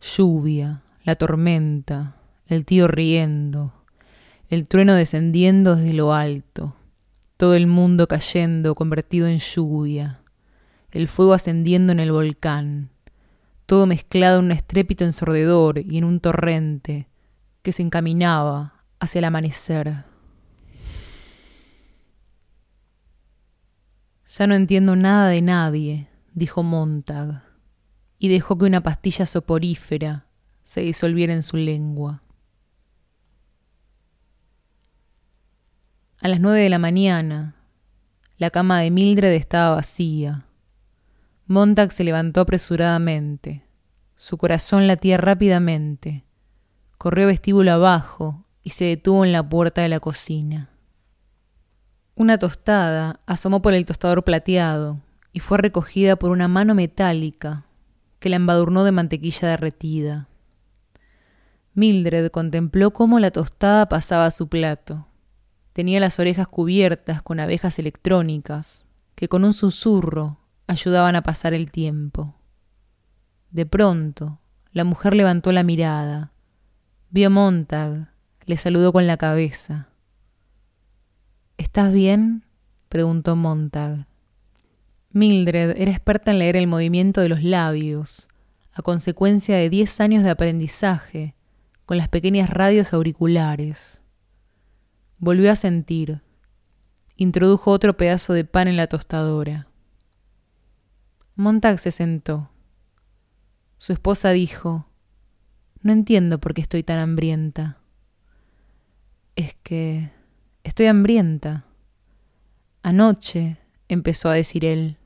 [0.00, 3.72] Lluvia la tormenta, el tío riendo,
[4.50, 6.76] el trueno descendiendo desde lo alto
[7.36, 10.20] todo el mundo cayendo convertido en lluvia,
[10.90, 12.90] el fuego ascendiendo en el volcán,
[13.66, 17.08] todo mezclado en un estrépito ensordedor y en un torrente
[17.62, 20.04] que se encaminaba hacia el amanecer.
[24.26, 27.42] Ya no entiendo nada de nadie, dijo Montag,
[28.18, 30.25] y dejó que una pastilla soporífera
[30.66, 32.24] se disolviera en su lengua.
[36.20, 37.54] A las nueve de la mañana,
[38.36, 40.44] la cama de Mildred estaba vacía.
[41.46, 43.62] Montag se levantó apresuradamente.
[44.16, 46.24] Su corazón latía rápidamente.
[46.98, 50.70] Corrió vestíbulo abajo y se detuvo en la puerta de la cocina.
[52.16, 55.00] Una tostada asomó por el tostador plateado
[55.32, 57.66] y fue recogida por una mano metálica
[58.18, 60.28] que la embadurnó de mantequilla derretida.
[61.76, 65.06] Mildred contempló cómo la tostada pasaba a su plato.
[65.74, 71.70] Tenía las orejas cubiertas con abejas electrónicas que con un susurro ayudaban a pasar el
[71.70, 72.34] tiempo.
[73.50, 74.40] De pronto,
[74.72, 76.32] la mujer levantó la mirada,
[77.10, 78.10] vio a Montag,
[78.46, 79.90] le saludó con la cabeza.
[81.58, 82.44] ¿Estás bien?
[82.88, 84.06] preguntó Montag.
[85.10, 88.28] Mildred era experta en leer el movimiento de los labios,
[88.72, 91.35] a consecuencia de diez años de aprendizaje
[91.86, 94.02] con las pequeñas radios auriculares.
[95.18, 96.20] Volvió a sentir.
[97.16, 99.68] Introdujo otro pedazo de pan en la tostadora.
[101.34, 102.50] Montag se sentó.
[103.78, 104.86] Su esposa dijo,
[105.80, 107.78] No entiendo por qué estoy tan hambrienta.
[109.34, 110.10] Es que
[110.66, 111.64] Estoy hambrienta.
[112.82, 113.56] Anoche,
[113.86, 114.98] empezó a decir él.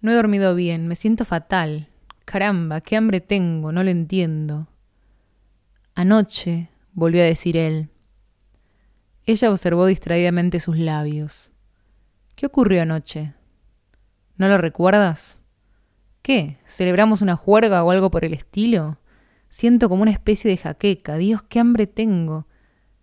[0.00, 1.86] No he dormido bien, me siento fatal.
[2.24, 4.66] Caramba, qué hambre tengo, no lo entiendo.
[5.94, 7.90] Anoche, volvió a decir él.
[9.24, 11.50] Ella observó distraídamente sus labios.
[12.34, 13.34] ¿Qué ocurrió anoche?
[14.36, 15.40] ¿No lo recuerdas?
[16.22, 16.58] ¿Qué?
[16.66, 18.98] ¿Celebramos una juerga o algo por el estilo?
[19.48, 21.16] Siento como una especie de jaqueca.
[21.16, 22.46] Dios, qué hambre tengo.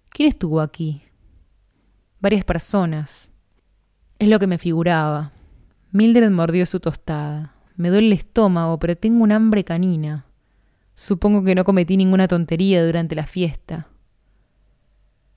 [0.10, 1.08] ¿Quién estuvo aquí?
[2.20, 3.32] varias personas.
[4.20, 5.34] Es lo que me figuraba.
[5.92, 7.56] Mildred mordió su tostada.
[7.76, 10.26] Me duele el estómago, pero tengo un hambre canina.
[11.00, 13.88] Supongo que no cometí ninguna tontería durante la fiesta.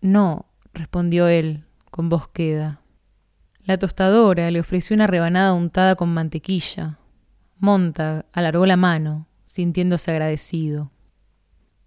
[0.01, 2.81] No, respondió él, con voz queda.
[3.65, 6.99] La tostadora le ofreció una rebanada untada con mantequilla.
[7.59, 10.91] Montag alargó la mano, sintiéndose agradecido.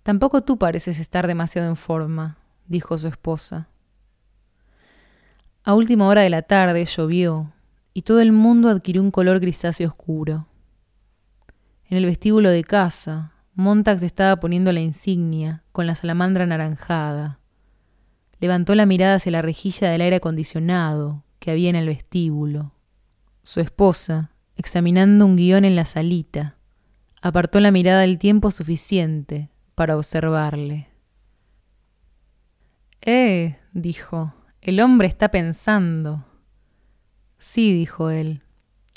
[0.04, 3.70] Tampoco tú pareces estar demasiado en forma, dijo su esposa.
[5.64, 7.52] A última hora de la tarde llovió
[7.92, 10.48] y todo el mundo adquirió un color grisáceo oscuro.
[11.86, 17.40] En el vestíbulo de casa, Montax estaba poniendo la insignia con la salamandra anaranjada.
[18.40, 22.74] Levantó la mirada hacia la rejilla del aire acondicionado que había en el vestíbulo.
[23.44, 26.58] Su esposa, examinando un guion en la salita,
[27.22, 30.90] apartó la mirada el tiempo suficiente para observarle.
[33.02, 36.26] Eh, dijo, el hombre está pensando.
[37.38, 38.42] Sí, dijo él.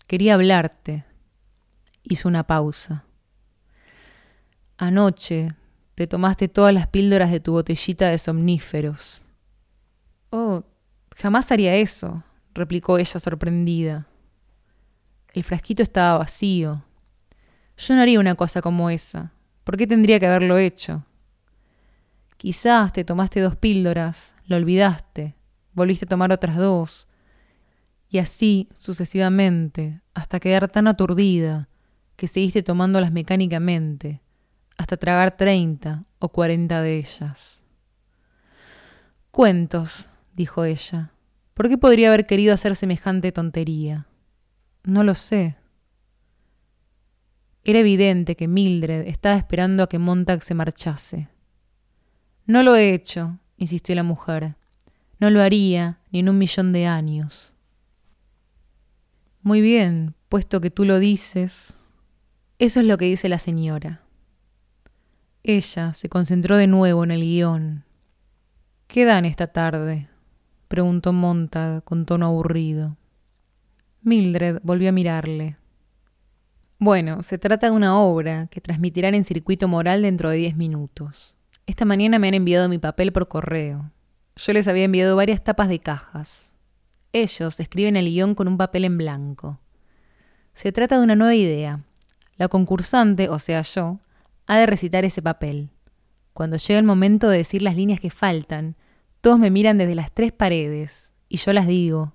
[0.07, 1.05] Quería hablarte.
[2.05, 3.06] Hizo una pausa.
[4.79, 5.55] Anoche
[5.95, 9.23] te tomaste todas las píldoras de tu botellita de somníferos.
[10.31, 10.65] Oh,
[11.17, 12.23] jamás haría eso,
[12.55, 14.07] replicó ella sorprendida.
[15.33, 16.85] El frasquito estaba vacío.
[17.79, 19.33] Yo no haría una cosa como esa.
[19.65, 21.05] ¿Por qué tendría que haberlo hecho?
[22.37, 25.37] Quizás te tomaste dos píldoras, lo olvidaste,
[25.73, 27.09] volviste a tomar otras dos,
[28.09, 31.69] y así sucesivamente, hasta quedar tan aturdida
[32.15, 34.21] que seguiste tomándolas mecánicamente,
[34.77, 37.65] hasta tragar treinta o cuarenta de ellas.
[39.31, 41.13] Cuentos, dijo ella.
[41.55, 44.07] ¿Por qué podría haber querido hacer semejante tontería?
[44.85, 45.57] No lo sé.
[47.65, 51.29] Era evidente que Mildred estaba esperando a que Montag se marchase.
[52.47, 54.55] No lo he hecho, insistió la mujer.
[55.19, 57.55] No lo haría ni en un millón de años.
[59.43, 61.79] Muy bien, puesto que tú lo dices.
[62.59, 64.06] Eso es lo que dice la señora.
[65.49, 67.85] Ella se concentró de nuevo en el guion.
[68.89, 70.09] ¿Qué dan esta tarde?
[70.67, 72.97] preguntó Montag con tono aburrido.
[74.03, 75.57] Mildred volvió a mirarle.
[76.81, 81.37] Bueno, se trata de una obra que transmitirán en circuito moral dentro de diez minutos.
[81.67, 83.93] Esta mañana me han enviado mi papel por correo.
[84.35, 86.55] Yo les había enviado varias tapas de cajas.
[87.13, 89.61] Ellos escriben el guion con un papel en blanco.
[90.55, 91.85] Se trata de una nueva idea.
[92.37, 94.01] La concursante, o sea yo,
[94.47, 95.71] ha de recitar ese papel.
[96.33, 98.77] Cuando llega el momento de decir las líneas que faltan,
[99.21, 102.13] todos me miran desde las tres paredes, y yo las digo.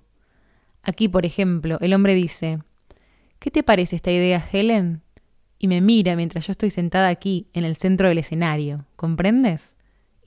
[0.84, 2.59] Aquí, por ejemplo, el hombre dice,
[3.41, 5.01] ¿Qué te parece esta idea, Helen?
[5.57, 9.73] Y me mira mientras yo estoy sentada aquí, en el centro del escenario, ¿comprendes?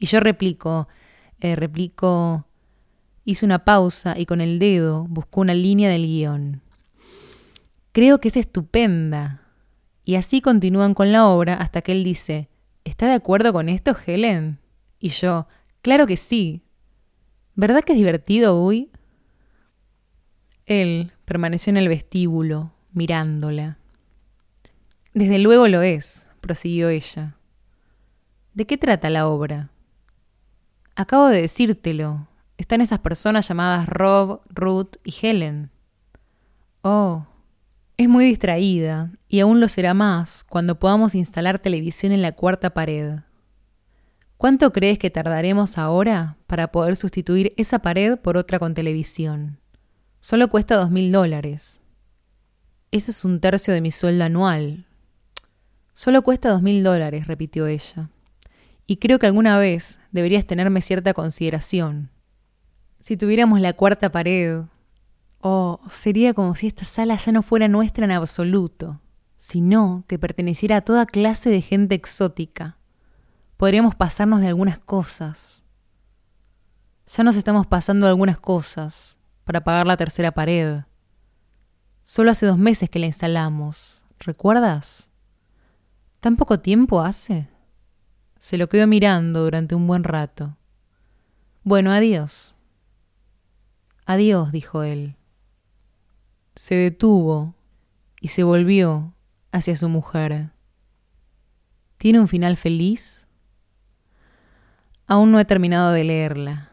[0.01, 0.89] Y yo replico,
[1.39, 2.49] eh, replicó.
[3.25, 6.61] Hizo una pausa y con el dedo buscó una línea del guion.
[7.93, 9.43] Creo que es estupenda.
[10.05, 12.49] Y así continúan con la obra hasta que él dice,
[12.85, 14.59] ¿Está de acuerdo con esto, Helen?
[14.99, 15.49] Y yo,
[15.81, 16.63] claro que sí.
[17.55, 18.91] ¿Verdad que es divertido, Uy?
[20.67, 23.79] Él permaneció en el vestíbulo, mirándola.
[25.15, 27.37] Desde luego lo es, prosiguió ella.
[28.53, 29.71] ¿De qué trata la obra?
[30.95, 32.29] Acabo de decírtelo.
[32.57, 35.71] Están esas personas llamadas Rob, Ruth y Helen.
[36.83, 37.27] Oh,
[37.97, 42.71] es muy distraída, y aún lo será más cuando podamos instalar televisión en la cuarta
[42.71, 43.21] pared.
[44.37, 49.59] ¿Cuánto crees que tardaremos ahora para poder sustituir esa pared por otra con televisión?
[50.21, 51.81] Solo cuesta dos mil dólares.
[52.91, 54.87] Eso es un tercio de mi sueldo anual.
[55.95, 58.11] Solo cuesta dos mil dólares, repitió ella.
[58.87, 62.11] Y creo que alguna vez deberías tenerme cierta consideración.
[62.99, 64.63] Si tuviéramos la cuarta pared,
[65.45, 69.01] oh, sería como si esta sala ya no fuera nuestra en absoluto,
[69.37, 72.79] sino que perteneciera a toda clase de gente exótica
[73.57, 75.63] podríamos pasarnos de algunas cosas.
[77.07, 80.83] Ya nos estamos pasando de algunas cosas para pagar la tercera pared.
[82.03, 85.09] Solo hace dos meses que la instalamos, ¿recuerdas?
[86.21, 87.49] ¿Tan poco tiempo hace?
[88.39, 90.57] Se lo quedó mirando durante un buen rato.
[91.63, 92.57] Bueno, adiós.
[94.05, 95.17] Adiós, dijo él.
[96.57, 97.55] Se detuvo
[98.21, 99.13] y se volvió
[99.51, 100.51] hacia su mujer.
[101.99, 103.27] ¿Tiene un final feliz?
[105.07, 106.73] Aún no he terminado de leerla.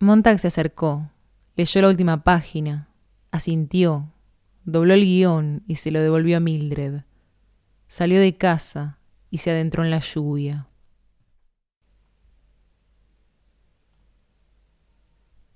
[0.00, 1.10] Montag se acercó,
[1.56, 2.88] leyó la última página,
[3.30, 4.12] asintió,
[4.64, 7.02] dobló el guion y se lo devolvió a Mildred.
[7.86, 8.98] Salió de casa
[9.30, 10.68] y se adentró en la lluvia.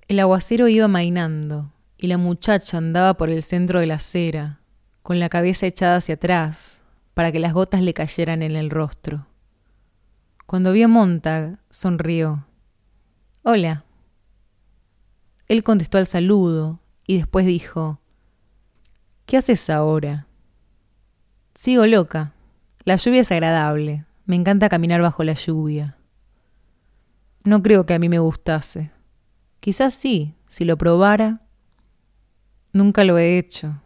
[0.06, 4.60] El aguacero iba mainando y la muchacha andaba por el centro de la acera,
[5.02, 6.82] con la cabeza echada hacia atrás,
[7.12, 9.26] para que las gotas le cayeran en el rostro.
[10.46, 12.46] Cuando vio a Montag, sonrió.
[13.42, 13.84] Hola.
[15.48, 18.00] Él contestó al saludo y después dijo,
[19.26, 20.26] ¿Qué haces ahora?
[21.54, 22.32] Sigo loca.
[22.84, 24.04] La lluvia es agradable.
[24.24, 25.98] Me encanta caminar bajo la lluvia.
[27.44, 28.90] No creo que a mí me gustase.
[29.60, 31.42] Quizás sí, si lo probara.
[32.72, 33.80] Nunca lo he hecho.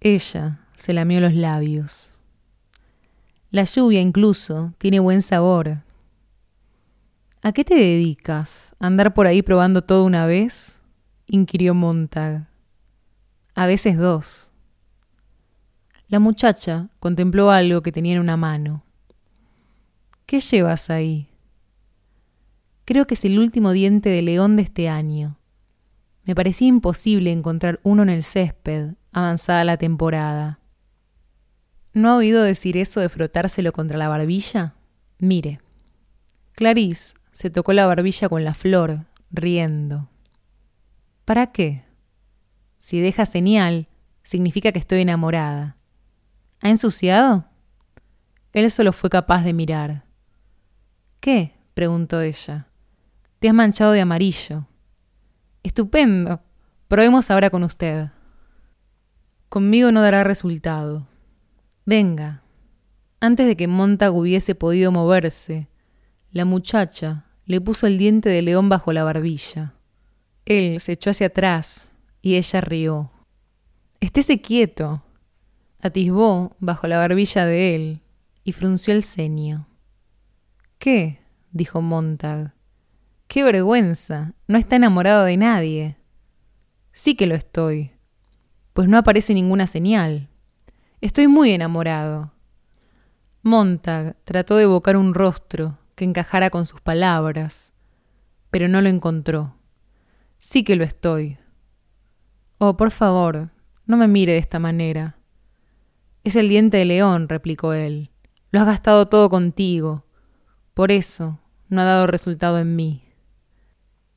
[0.00, 2.10] Ella se lamió los labios.
[3.50, 5.82] La lluvia incluso tiene buen sabor.
[7.42, 8.74] ¿A qué te dedicas?
[8.78, 10.80] ¿Andar por ahí probando todo una vez?
[11.26, 12.48] inquirió Montag.
[13.54, 14.50] A veces dos.
[16.08, 18.84] La muchacha contempló algo que tenía en una mano.
[20.24, 21.28] ¿Qué llevas ahí?
[22.84, 25.36] Creo que es el último diente de león de este año.
[26.26, 30.58] Me parecía imposible encontrar uno en el césped, avanzada la temporada.
[31.92, 34.74] ¿No ha oído decir eso de frotárselo contra la barbilla?
[35.18, 35.60] Mire.
[36.52, 40.08] Clarice se tocó la barbilla con la flor, riendo.
[41.24, 41.84] ¿Para qué?
[42.78, 43.88] Si deja señal,
[44.24, 45.76] significa que estoy enamorada.
[46.60, 47.44] ¿Ha ensuciado?
[48.52, 50.04] Él solo fue capaz de mirar.
[51.20, 51.54] ¿Qué?
[51.74, 52.66] preguntó ella.
[53.38, 54.66] Te has manchado de amarillo.
[55.66, 56.40] Estupendo.
[56.86, 58.10] Probemos ahora con usted.
[59.48, 61.08] Conmigo no dará resultado.
[61.84, 62.44] Venga.
[63.18, 65.68] Antes de que Montag hubiese podido moverse,
[66.30, 69.74] la muchacha le puso el diente de león bajo la barbilla.
[70.44, 71.90] Él se echó hacia atrás
[72.22, 73.10] y ella rió.
[73.98, 75.02] Estése quieto,
[75.80, 78.00] atisbó bajo la barbilla de él
[78.44, 79.66] y frunció el ceño.
[80.78, 81.18] ¿Qué?
[81.50, 82.55] dijo Montag.
[83.26, 84.34] ¡Qué vergüenza!
[84.46, 85.96] No está enamorado de nadie.
[86.92, 87.92] Sí que lo estoy.
[88.72, 90.28] Pues no aparece ninguna señal.
[91.00, 92.32] Estoy muy enamorado.
[93.42, 97.72] Montag trató de evocar un rostro que encajara con sus palabras,
[98.50, 99.56] pero no lo encontró.
[100.38, 101.38] Sí que lo estoy.
[102.58, 103.50] Oh, por favor,
[103.86, 105.18] no me mire de esta manera.
[106.24, 108.10] Es el diente de león, replicó él.
[108.50, 110.06] Lo has gastado todo contigo.
[110.74, 113.05] Por eso no ha dado resultado en mí.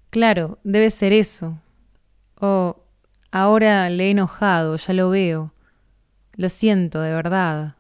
[0.09, 1.59] Claro, debe ser eso.
[2.39, 2.83] Oh,
[3.31, 5.53] ahora le he enojado, ya lo veo.
[6.33, 7.75] Lo siento, de verdad.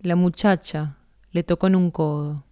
[0.00, 0.96] La muchacha
[1.30, 2.44] le tocó en un codo.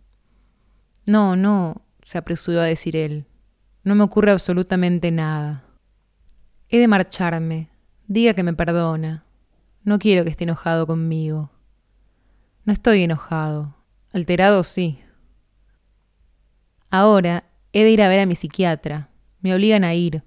[1.04, 3.26] No, no, se apresuró a decir él.
[3.82, 5.64] No me ocurre absolutamente nada.
[6.68, 7.68] He de marcharme.
[8.06, 9.24] Diga que me perdona.
[9.82, 11.50] No quiero que esté enojado conmigo.
[12.64, 13.74] No estoy enojado.
[14.12, 15.00] Alterado sí.
[16.90, 19.10] Ahora he de ir a ver a mi psiquiatra.
[19.40, 20.22] Me obligan a ir.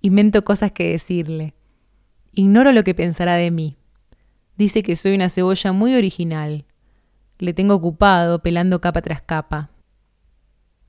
[0.00, 1.54] Invento cosas que decirle
[2.32, 3.76] Ignoro lo que pensará de mí.
[4.56, 6.64] Dice que soy una cebolla muy original.
[7.38, 9.70] Le tengo ocupado pelando capa tras capa.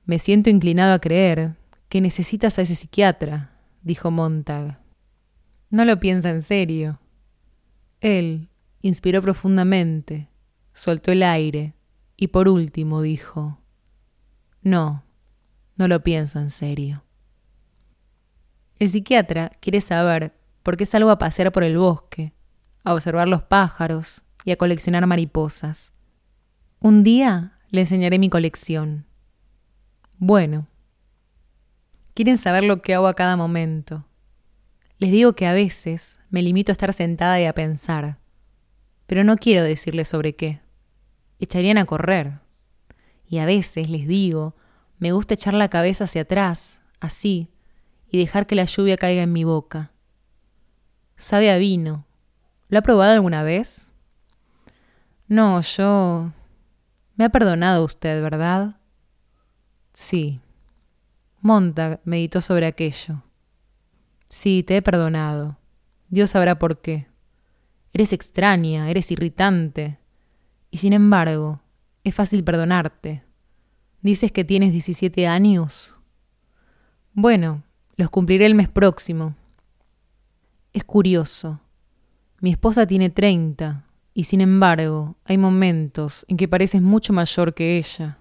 [0.04, 1.54] Me siento inclinado a creer
[1.88, 4.80] que necesitas a ese psiquiatra, dijo Montag.
[5.70, 7.00] No lo piensa en serio.
[8.00, 8.48] Él
[8.82, 10.28] inspiró profundamente,
[10.72, 11.74] soltó el aire
[12.16, 13.58] y por último dijo,
[14.62, 15.04] No,
[15.76, 17.04] no lo pienso en serio.
[18.78, 22.32] El psiquiatra quiere saber por qué salgo a pasear por el bosque,
[22.84, 25.92] a observar los pájaros y a coleccionar mariposas.
[26.80, 29.06] Un día le enseñaré mi colección.
[30.18, 30.66] Bueno,
[32.14, 34.06] quieren saber lo que hago a cada momento.
[34.98, 38.18] Les digo que a veces me limito a estar sentada y a pensar,
[39.06, 40.60] pero no quiero decirles sobre qué.
[41.38, 42.40] Echarían a correr.
[43.28, 44.54] Y a veces les digo,
[44.98, 47.50] me gusta echar la cabeza hacia atrás, así,
[48.10, 49.92] y dejar que la lluvia caiga en mi boca.
[51.16, 52.06] Sabe a vino.
[52.68, 53.92] ¿Lo ha probado alguna vez?
[55.28, 56.32] No, yo...
[57.16, 58.76] Me ha perdonado usted, ¿verdad?
[59.94, 60.40] Sí.
[61.40, 63.22] Montag meditó sobre aquello.
[64.28, 65.56] Sí, te he perdonado.
[66.08, 67.06] Dios sabrá por qué.
[67.92, 69.98] Eres extraña, eres irritante.
[70.70, 71.62] Y sin embargo,
[72.04, 73.25] es fácil perdonarte.
[74.02, 75.94] Dices que tienes 17 años.
[77.12, 77.62] Bueno,
[77.96, 79.34] los cumpliré el mes próximo.
[80.72, 81.60] Es curioso.
[82.40, 87.78] Mi esposa tiene 30 y sin embargo hay momentos en que pareces mucho mayor que
[87.78, 88.18] ella.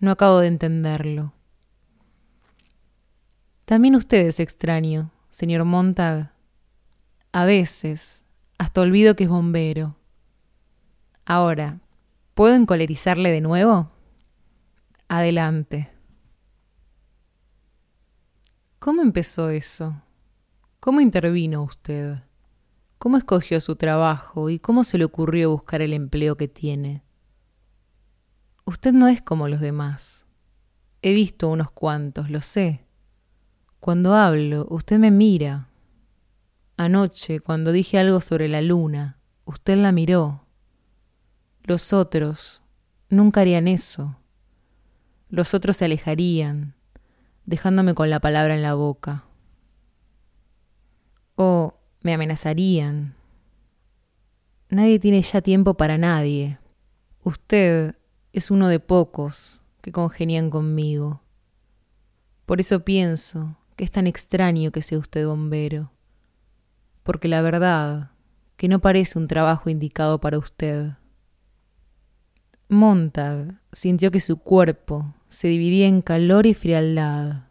[0.00, 1.32] No acabo de entenderlo.
[3.64, 6.32] También usted es extraño, señor Montag.
[7.32, 8.22] A veces,
[8.56, 9.96] hasta olvido que es bombero.
[11.26, 11.80] Ahora,
[12.32, 13.90] ¿puedo encolerizarle de nuevo?
[15.10, 15.90] Adelante.
[18.78, 20.02] ¿Cómo empezó eso?
[20.80, 22.18] ¿Cómo intervino usted?
[22.98, 27.04] ¿Cómo escogió su trabajo y cómo se le ocurrió buscar el empleo que tiene?
[28.66, 30.26] Usted no es como los demás.
[31.00, 32.84] He visto unos cuantos, lo sé.
[33.80, 35.70] Cuando hablo, usted me mira.
[36.76, 40.44] Anoche, cuando dije algo sobre la luna, usted la miró.
[41.62, 42.62] Los otros
[43.08, 44.17] nunca harían eso.
[45.30, 46.74] Los otros se alejarían,
[47.44, 49.24] dejándome con la palabra en la boca.
[51.34, 53.14] O me amenazarían.
[54.70, 56.58] Nadie tiene ya tiempo para nadie.
[57.22, 57.94] Usted
[58.32, 61.22] es uno de pocos que congenian conmigo.
[62.46, 65.92] Por eso pienso que es tan extraño que sea usted bombero,
[67.02, 68.12] porque la verdad
[68.56, 70.92] que no parece un trabajo indicado para usted.
[72.68, 77.44] Montag sintió que su cuerpo se dividía en calor y frialdad,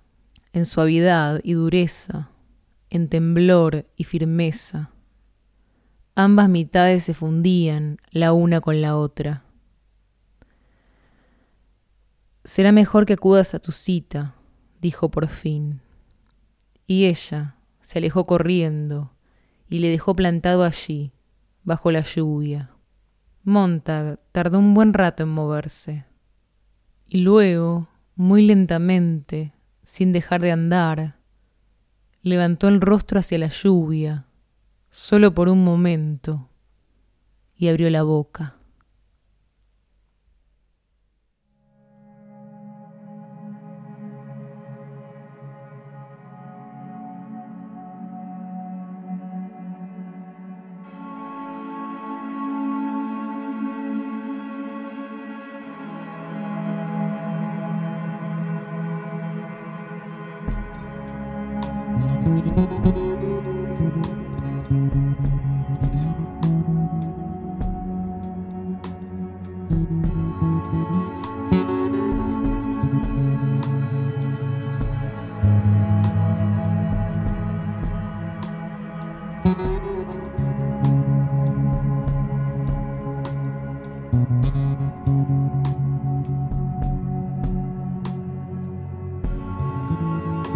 [0.53, 2.32] en suavidad y dureza,
[2.89, 4.91] en temblor y firmeza.
[6.15, 9.43] Ambas mitades se fundían la una con la otra.
[12.43, 14.34] Será mejor que acudas a tu cita,
[14.82, 15.82] dijo por fin.
[16.88, 19.13] Y ella se alejó corriendo
[19.69, 21.11] y le dejó plantado allí,
[21.63, 22.71] bajo la lluvia.
[23.43, 26.07] Montag tardó un buen rato en moverse,
[27.10, 29.53] y luego, muy lentamente,
[29.84, 31.16] sin dejar de andar,
[32.22, 34.26] levantó el rostro hacia la lluvia,
[34.89, 36.49] solo por un momento,
[37.55, 38.57] y abrió la boca.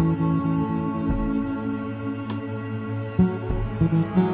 [0.02, 0.18] thank
[4.16, 4.31] you